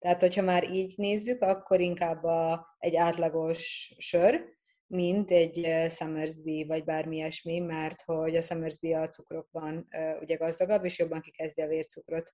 [0.05, 4.45] Tehát, hogyha már így nézzük, akkor inkább a, egy átlagos sör,
[4.87, 9.87] mint egy Summersby, vagy bármi ilyesmi, mert hogy a Summersby a cukrokban
[10.21, 12.31] ugye gazdagabb, és jobban kikezdi a vércukrot.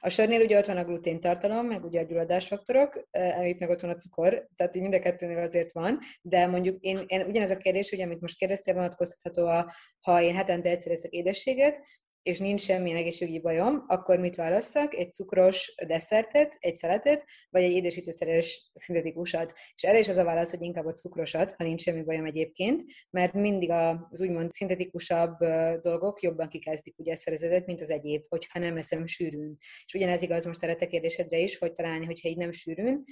[0.00, 3.08] A sörnél ugye ott van a glutén tartalom, meg ugye a gyulladásfaktorok,
[3.42, 6.80] itt meg ott van a cukor, tehát így mind a kettőnél azért van, de mondjuk
[6.80, 10.92] én, én ugyanez a kérdés, ugye, amit most kérdeztél, vonatkoztatható, a, ha én hetente egyszer
[10.92, 11.80] eszek édességet,
[12.26, 14.94] és nincs semmilyen egészségügyi bajom, akkor mit válasszak?
[14.94, 19.52] Egy cukros desszertet, egy szeletet, vagy egy édesítőszeres szintetikusat.
[19.74, 22.84] És erre is az a válasz, hogy inkább a cukrosat, ha nincs semmi bajom egyébként,
[23.10, 25.36] mert mindig az úgymond szintetikusabb
[25.82, 29.56] dolgok jobban kikezdik ugye a szervezetet, mint az egyéb, hogyha nem eszem sűrűn.
[29.86, 33.04] És ugyanez igaz most erre a kérdésedre is, hogy talán, hogyha így nem sűrűn,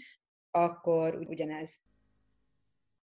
[0.51, 1.81] akkor ugyanez.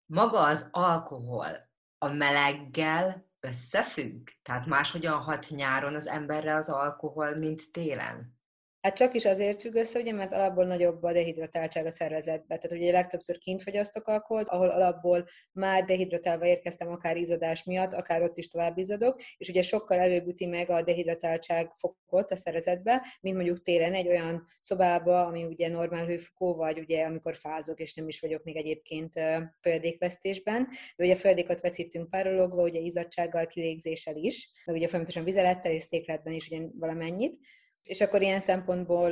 [0.07, 4.28] Maga az alkohol a meleggel összefügg?
[4.43, 8.38] Tehát máshogyan hat nyáron az emberre az alkohol, mint télen?
[8.81, 12.57] Hát csak is azért függ össze, ugye, mert alapból nagyobb a dehidratáltság a szervezetbe.
[12.57, 18.22] Tehát ugye legtöbbször kint fogyasztok alkoholt, ahol alapból már dehidratálva érkeztem, akár izadás miatt, akár
[18.22, 23.07] ott is tovább izadok, és ugye sokkal előbb üti meg a dehidratáltság fokot a szervezetbe,
[23.20, 27.95] mint mondjuk télen egy olyan szobába, ami ugye normál hőfokú, vagy ugye amikor fázok, és
[27.95, 29.12] nem is vagyok még egyébként
[29.61, 30.68] folyadékvesztésben.
[30.97, 36.33] De ugye folyadékot veszítünk párologva, ugye izadsággal, kilégzéssel is, meg ugye folyamatosan vizelettel és székletben
[36.33, 37.39] is ugye valamennyit
[37.89, 39.09] és akkor ilyen szempontból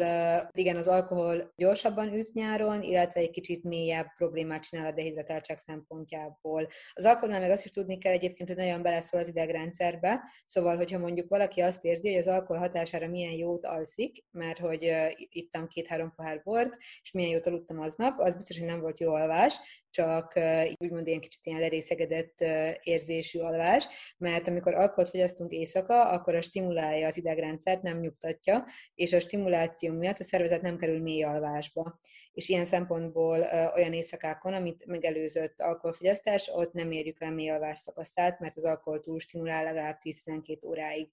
[0.52, 6.68] igen, az alkohol gyorsabban üt nyáron, illetve egy kicsit mélyebb problémát csinál a dehidratáltság szempontjából.
[6.92, 10.98] Az alkoholnál meg azt is tudni kell egyébként, hogy nagyon beleszól az idegrendszerbe, szóval, hogyha
[10.98, 16.12] mondjuk valaki azt érzi, hogy az alkohol hatására milyen jót alszik, mert hogy ittam két-három
[16.16, 19.58] pohár bort, és milyen jót aludtam aznap, az biztos, hogy nem volt jó alvás,
[19.90, 20.40] csak
[20.78, 22.44] úgymond ilyen kicsit ilyen lerészegedett
[22.82, 29.12] érzésű alvás, mert amikor alkoholt fogyasztunk éjszaka, akkor a stimulálja az idegrendszert, nem nyugtatja, és
[29.12, 32.00] a stimuláció miatt a szervezet nem kerül mély alvásba.
[32.32, 33.40] És ilyen szempontból
[33.74, 39.00] olyan éjszakákon, amit megelőzött alkoholfogyasztás, ott nem érjük el mély alvás szakaszát, mert az alkohol
[39.00, 41.10] túl stimulál legalább 10-12 óráig.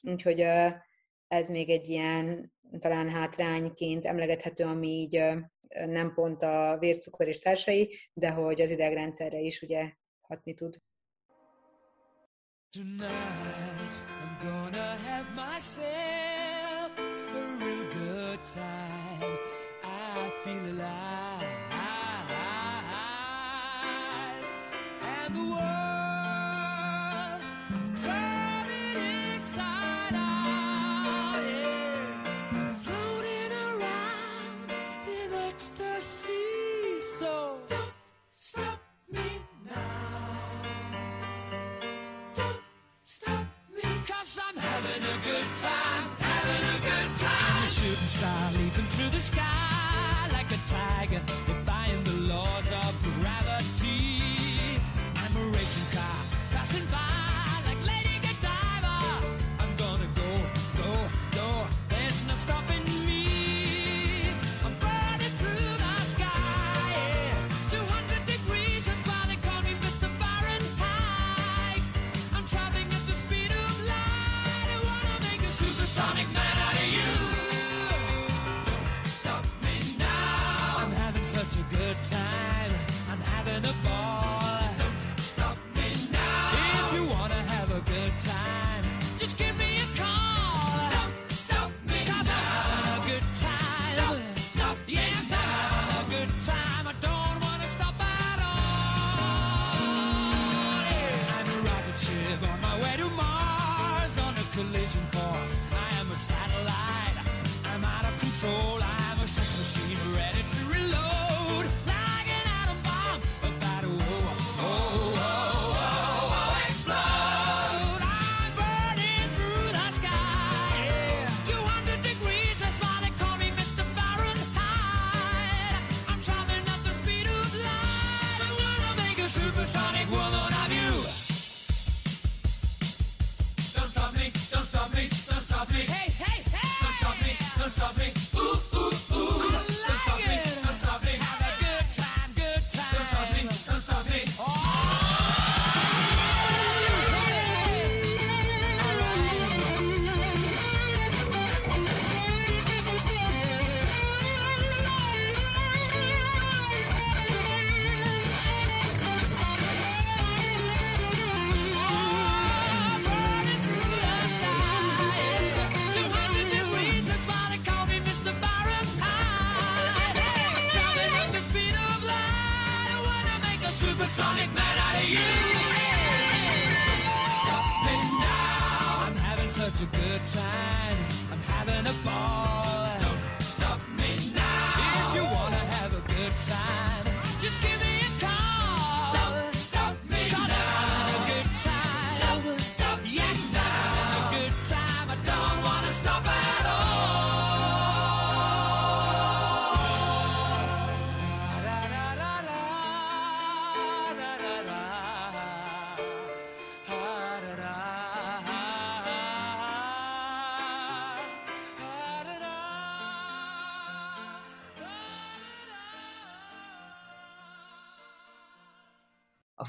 [0.00, 0.40] Úgyhogy
[1.28, 5.24] ez még egy ilyen talán hátrányként emlegethető, ami így
[5.68, 10.76] nem pont a vércukor és társai, de hogy az idegrendszerre is ugye hatni tud.
[12.70, 16.23] Tonight I'm gonna have myself a
[18.52, 19.38] time.
[19.82, 21.44] I feel alive.
[25.02, 25.63] And the world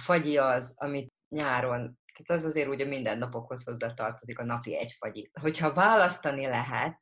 [0.06, 4.96] fagyi az, amit nyáron, tehát az azért ugye minden napokhoz hozzá tartozik a napi egy
[5.00, 5.30] fagyi.
[5.42, 7.00] Hogyha választani lehet,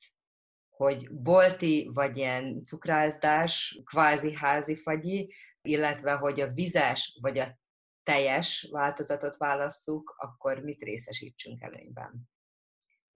[0.70, 7.58] hogy bolti vagy ilyen cukrászdás, kvázi házi fagyi, illetve hogy a vizes vagy a
[8.04, 12.32] teljes változatot válasszuk, akkor mit részesítsünk előnyben?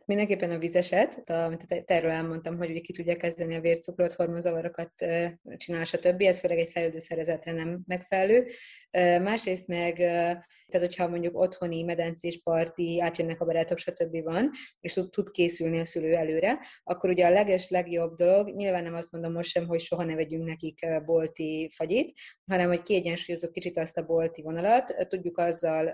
[0.05, 4.93] Mindenképpen a vizeset, amit erről elmondtam, hogy ugye ki tudja kezdeni a vércukrot, hormonzavarokat
[5.57, 6.22] csinál, stb.
[6.22, 8.51] Ez főleg egy fejlődő szervezetre nem megfelelő.
[9.22, 14.23] Másrészt meg, tehát hogyha mondjuk otthoni medencés parti, átjönnek a barátok, stb.
[14.23, 14.49] van,
[14.80, 19.11] és tud, készülni a szülő előre, akkor ugye a leges, legjobb dolog, nyilván nem azt
[19.11, 22.14] mondom most sem, hogy soha ne vegyünk nekik bolti fagyit,
[22.45, 25.93] hanem hogy kiegyensúlyozunk kicsit azt a bolti vonalat, tudjuk azzal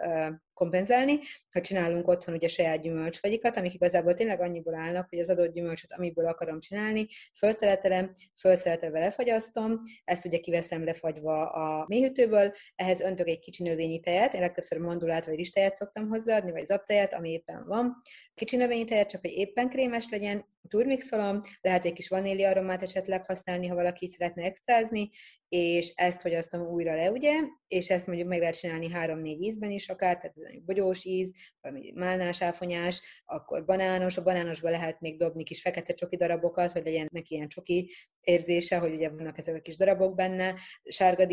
[0.54, 1.20] kompenzálni,
[1.52, 5.94] ha csinálunk otthon ugye saját gyümölcsfagyikat, amik igazából tényleg annyiból állnak, hogy az adott gyümölcsöt,
[5.94, 12.54] amiből akarom csinálni, felszeretelem, felszeretelve lefagyasztom, ezt ugye kiveszem lefagyva a mélyhűtőből,
[12.84, 17.14] ehhez öntök egy kicsi növényi tejet, én legtöbbször mandulát vagy rizstejet szoktam hozzáadni, vagy zaptejet,
[17.14, 18.02] ami éppen van.
[18.34, 23.26] Kicsi növényi tejet, csak hogy éppen krémes legyen, turmixolom, lehet egy kis vanília aromát esetleg
[23.26, 25.10] használni, ha valaki szeretne extrázni,
[25.50, 27.32] és ezt fogyasztom újra le, ugye,
[27.68, 31.92] és ezt mondjuk meg lehet csinálni három-négy ízben is akár, tehát mondjuk bogyós íz, valami
[31.96, 37.08] málnás, áfonyás, akkor banános, a banánosba lehet még dobni kis fekete csoki darabokat, hogy legyen
[37.12, 37.92] neki ilyen csoki
[38.22, 41.26] érzése, hogy ugye vannak ezek a kis darabok benne, sárga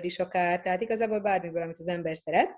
[0.00, 2.50] is akár, tehát igazából bármiből, amit az ember szeret,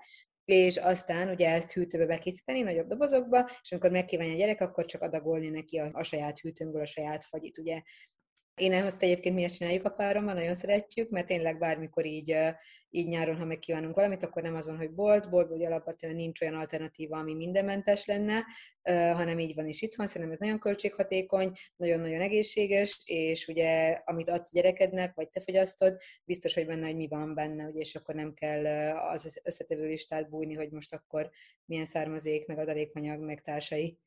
[0.49, 5.01] és aztán ugye ezt hűtőbe bekészíteni nagyobb dobozokba, és amikor megkívánja a gyerek, akkor csak
[5.01, 7.81] adagolni neki a, a saját hűtőnkből a saját fagyit, ugye
[8.59, 12.35] én ezt egyébként mi ezt csináljuk a párommal, nagyon szeretjük, mert tényleg bármikor így,
[12.89, 16.53] így nyáron, ha megkívánunk valamit, akkor nem azon, hogy bolt, boltból ugye alapvetően nincs olyan
[16.53, 18.45] alternatíva, ami mindenmentes lenne,
[19.13, 20.07] hanem így van is itthon.
[20.07, 26.53] Szerintem ez nagyon költséghatékony, nagyon-nagyon egészséges, és ugye amit adsz gyerekednek, vagy te fogyasztod, biztos,
[26.53, 28.65] hogy benne, hogy mi van benne, ugye, és akkor nem kell
[28.95, 31.29] az összetevő listát bújni, hogy most akkor
[31.65, 33.97] milyen származék, meg adalékanyag, meg társai.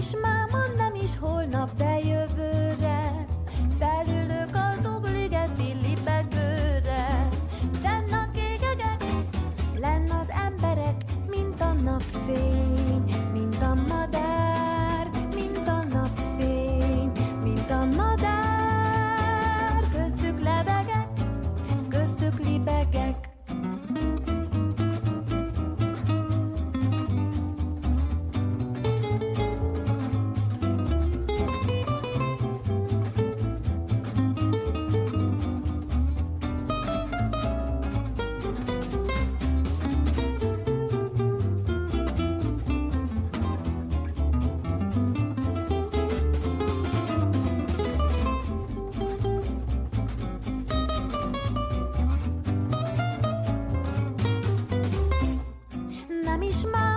[0.00, 3.26] Is máma, nem is holnap, de jövőre.
[3.78, 7.28] Felülök az obligeti lipegőre.
[7.82, 9.04] Fenn a kégegek,
[9.80, 12.69] lenn az emberek, mint a napfény
[56.42, 56.89] המשמר.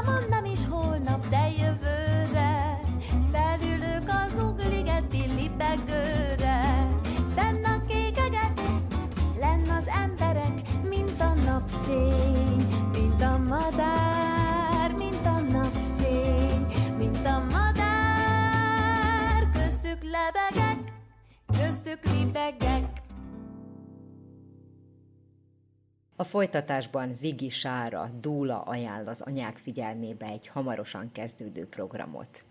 [26.23, 32.43] A folytatásban Vigi Sára Dúla ajánl az anyák figyelmébe egy hamarosan kezdődő programot.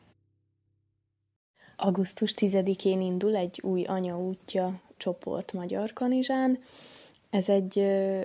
[1.77, 6.59] Augusztus 10-én indul egy új anya útja csoport Magyar Kanizsán.
[7.31, 7.79] Ez egy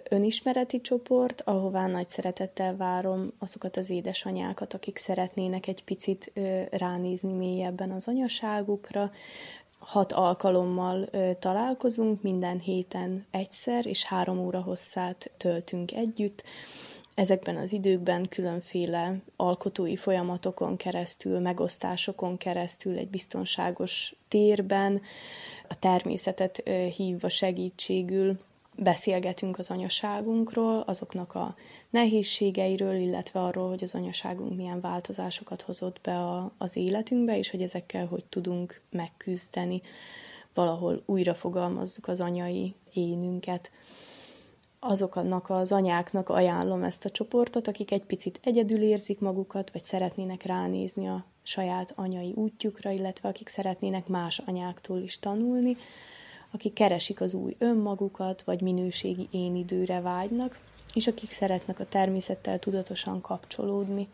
[0.09, 6.31] önismereti csoport, ahová nagy szeretettel várom azokat az édesanyákat, akik szeretnének egy picit
[6.71, 9.11] ránézni mélyebben az anyaságukra,
[9.87, 11.09] hat alkalommal
[11.39, 16.43] találkozunk, minden héten egyszer, és három óra hosszát töltünk együtt.
[17.15, 25.01] ezekben az időkben különféle alkotói folyamatokon keresztül, megosztásokon keresztül, egy biztonságos térben,
[25.67, 26.63] a természetet
[26.95, 28.39] hívva segítségül
[28.77, 31.55] beszélgetünk az anyaságunkról, azoknak a
[31.89, 37.61] nehézségeiről, illetve arról, hogy az anyaságunk milyen változásokat hozott be a, az életünkbe, és hogy
[37.61, 39.81] ezekkel hogy tudunk megküzdeni,
[40.53, 43.71] valahol újra fogalmazzuk az anyai énünket.
[44.79, 50.43] Azoknak az anyáknak ajánlom ezt a csoportot, akik egy picit egyedül érzik magukat, vagy szeretnének
[50.43, 55.77] ránézni a saját anyai útjukra, illetve akik szeretnének más anyáktól is tanulni,
[56.51, 60.59] akik keresik az új önmagukat, vagy minőségi én időre vágynak,
[60.93, 64.07] és akik szeretnek a természettel tudatosan kapcsolódni.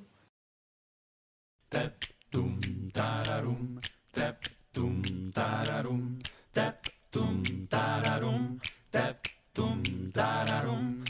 [1.68, 1.96] Tep,
[2.30, 2.58] tum,
[2.92, 3.80] tararum,
[4.12, 4.38] tep,
[4.72, 5.02] tum,
[5.32, 6.18] tararum,
[6.52, 6.80] tep,
[7.10, 8.58] tum, tararum,
[8.90, 11.02] tep, tum, tararum.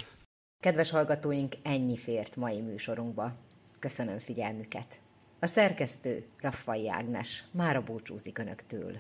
[0.64, 3.34] Kedves hallgatóink, ennyi fért mai műsorunkba.
[3.80, 5.00] Köszönöm figyelmüket.
[5.40, 8.98] A szerkesztő Raffai Ágnes mára búcsúzik Önöktől.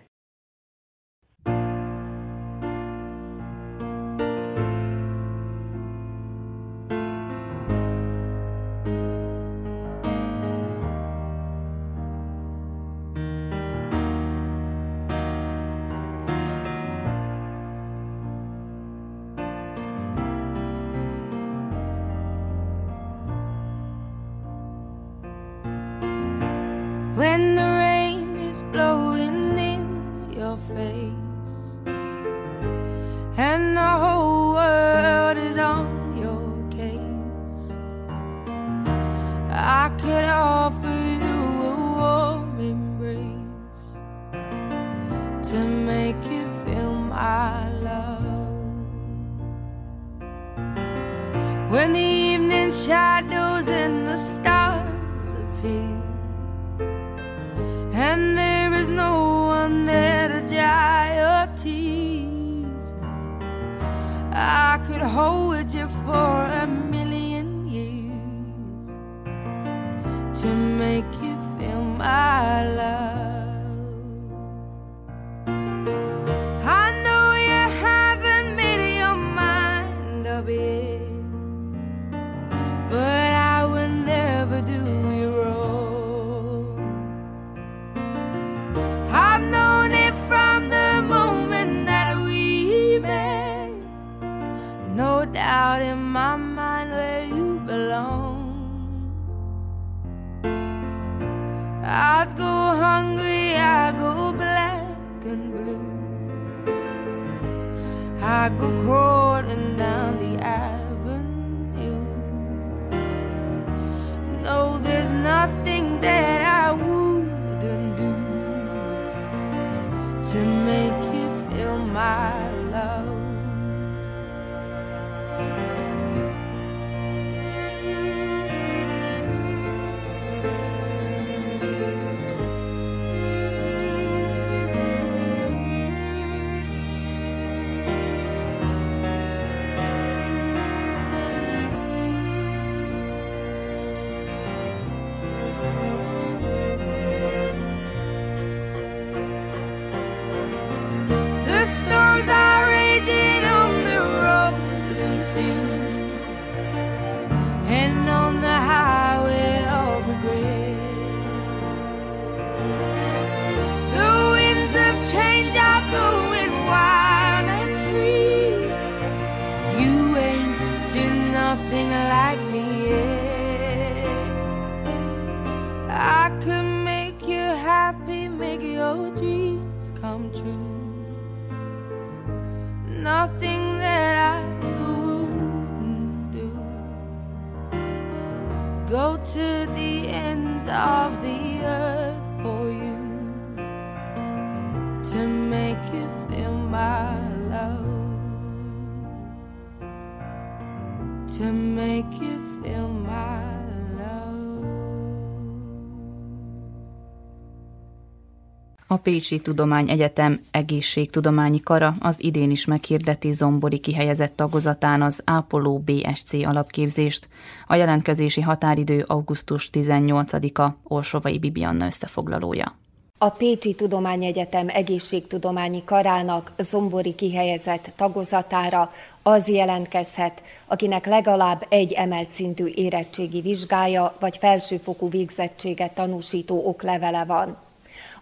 [209.06, 217.27] Pécsi Tudományegyetem egészségtudományi kara az idén is meghirdeti Zombori kihelyezett tagozatán az Ápoló BSC alapképzést.
[217.68, 222.77] A jelentkezési határidő augusztus 18-a, Orsovai Bibianna összefoglalója.
[223.18, 228.91] A Pécsi Tudományegyetem egészségtudományi karának zombori kihelyezett tagozatára
[229.23, 237.64] az jelentkezhet, akinek legalább egy emelt szintű érettségi vizsgája vagy felsőfokú végzettséget tanúsító oklevele van.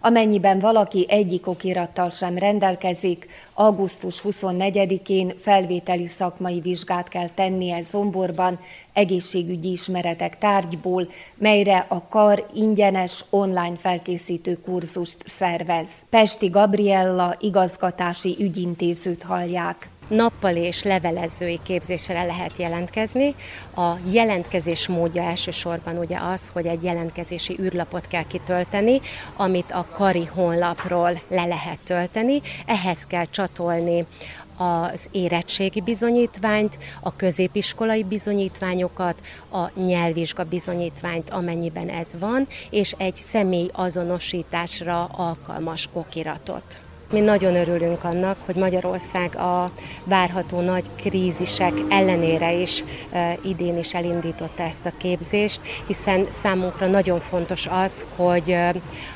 [0.06, 8.58] Amennyiben valaki egyik okirattal sem rendelkezik, augusztus 24-én felvételi szakmai vizsgát kell tennie Zomborban
[8.92, 15.88] egészségügyi ismeretek tárgyból, melyre a kar ingyenes online felkészítő kurzust szervez.
[16.10, 23.34] Pesti Gabriella igazgatási ügyintézőt hallják nappal és levelezői képzésre lehet jelentkezni.
[23.76, 29.00] A jelentkezés módja elsősorban ugye az, hogy egy jelentkezési űrlapot kell kitölteni,
[29.36, 32.40] amit a Kari honlapról le lehet tölteni.
[32.66, 34.06] Ehhez kell csatolni
[34.56, 39.20] az érettségi bizonyítványt, a középiskolai bizonyítványokat,
[39.52, 46.83] a nyelvvizsga bizonyítványt, amennyiben ez van, és egy személy azonosításra alkalmas okiratot.
[47.14, 49.70] Mi nagyon örülünk annak, hogy Magyarország a
[50.04, 52.84] várható nagy krízisek ellenére is
[53.42, 58.56] idén is elindította ezt a képzést, hiszen számunkra nagyon fontos az, hogy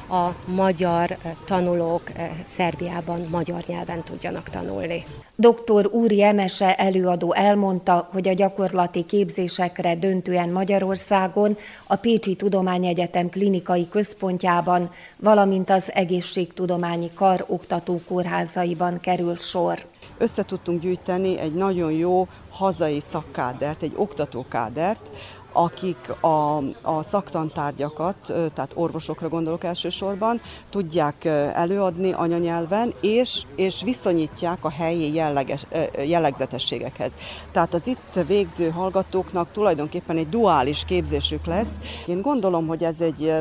[0.09, 2.03] a magyar tanulók
[2.43, 5.05] Szerbiában magyar nyelven tudjanak tanulni.
[5.37, 5.89] Dr.
[5.93, 11.57] Úri Emese előadó elmondta, hogy a gyakorlati képzésekre döntően Magyarországon
[11.87, 19.87] a Pécsi Tudományegyetem klinikai központjában, valamint az egészségtudományi kar oktató kórházaiban kerül sor.
[20.19, 25.11] Össze tudtunk gyűjteni egy nagyon jó hazai szakkádert, egy oktatókádert,
[25.59, 28.17] akik a, a szaktantárgyakat,
[28.55, 30.41] tehát orvosokra gondolok elsősorban,
[30.71, 31.25] tudják
[31.55, 35.67] előadni anyanyelven, és, és viszonyítják a helyi jelleges,
[36.07, 37.17] jellegzetességekhez.
[37.53, 41.73] Tehát az itt végző hallgatóknak tulajdonképpen egy duális képzésük lesz.
[42.07, 43.33] Én gondolom, hogy ez egy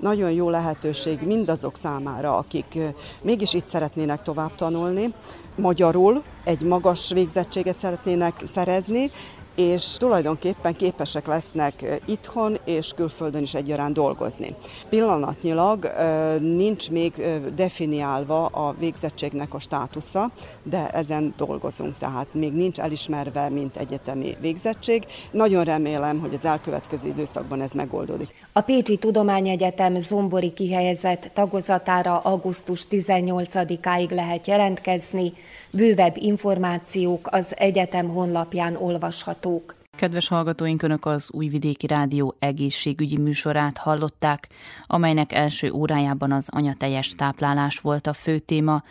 [0.00, 2.78] nagyon jó lehetőség mindazok számára, akik
[3.20, 5.14] mégis itt szeretnének tovább tanulni,
[5.56, 9.10] magyarul egy magas végzettséget szeretnének szerezni,
[9.54, 14.54] és tulajdonképpen képesek lesznek itthon és külföldön is egyaránt dolgozni.
[14.88, 15.92] Pillanatnyilag
[16.40, 17.12] nincs még
[17.54, 20.30] definiálva a végzettségnek a státusza,
[20.62, 25.06] de ezen dolgozunk, tehát még nincs elismerve, mint egyetemi végzettség.
[25.30, 28.46] Nagyon remélem, hogy az elkövetkező időszakban ez megoldódik.
[28.54, 35.32] A Pécsi Tudományegyetem Zombori kihelyezett tagozatára augusztus 18-áig lehet jelentkezni,
[35.70, 39.74] bővebb információk az egyetem honlapján olvashatók.
[39.96, 44.48] Kedves hallgatóink, Önök az Újvidéki Rádió egészségügyi műsorát hallották,
[44.86, 48.82] amelynek első órájában az anyateljes táplálás volt a fő téma,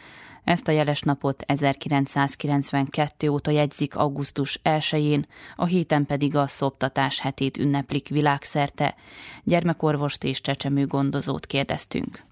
[0.52, 5.26] ezt a jeles napot 1992 óta jegyzik augusztus 1-én,
[5.56, 8.96] a héten pedig a szoptatás hetét ünneplik világszerte.
[9.44, 12.24] Gyermekorvost és csecsemő gondozót kérdeztünk.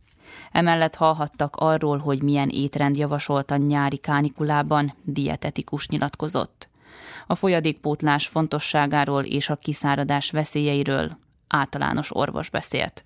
[0.51, 6.69] Emellett hallhattak arról, hogy milyen étrend javasolt a nyári kánikulában, dietetikus nyilatkozott.
[7.27, 11.17] A folyadékpótlás fontosságáról és a kiszáradás veszélyeiről
[11.47, 13.05] általános orvos beszélt.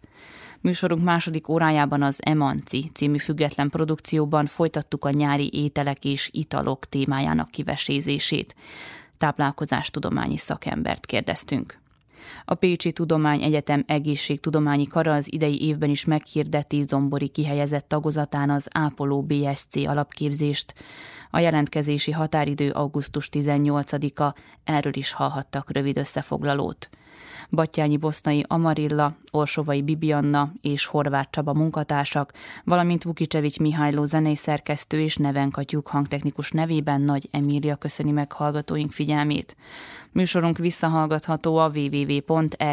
[0.63, 7.51] Műsorunk második órájában az Emanci című független produkcióban folytattuk a nyári ételek és italok témájának
[7.51, 8.55] kivesézését.
[9.17, 11.79] Táplálkozástudományi szakembert kérdeztünk.
[12.45, 18.67] A Pécsi Tudomány Egyetem egészségtudományi kara az idei évben is meghirdeti zombori kihelyezett tagozatán az
[18.71, 20.73] Ápoló BSC alapképzést.
[21.31, 24.33] A jelentkezési határidő augusztus 18-a,
[24.63, 26.89] erről is hallhattak rövid összefoglalót.
[27.49, 32.33] Battyányi Bosznai Amarilla, Orsovai Bibianna és Horváth Csaba munkatársak,
[32.63, 39.55] valamint Vukicsevics Mihályló zenészerkesztő és Nevenkatyuk hangtechnikus nevében Nagy Emília köszöni meg hallgatóink figyelmét.
[40.11, 42.63] Műsorunk visszahallgatható a www.rtv.rs.hu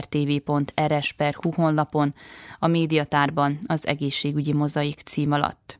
[1.55, 2.15] honlapon,
[2.59, 5.80] a médiatárban az egészségügyi mozaik cím alatt.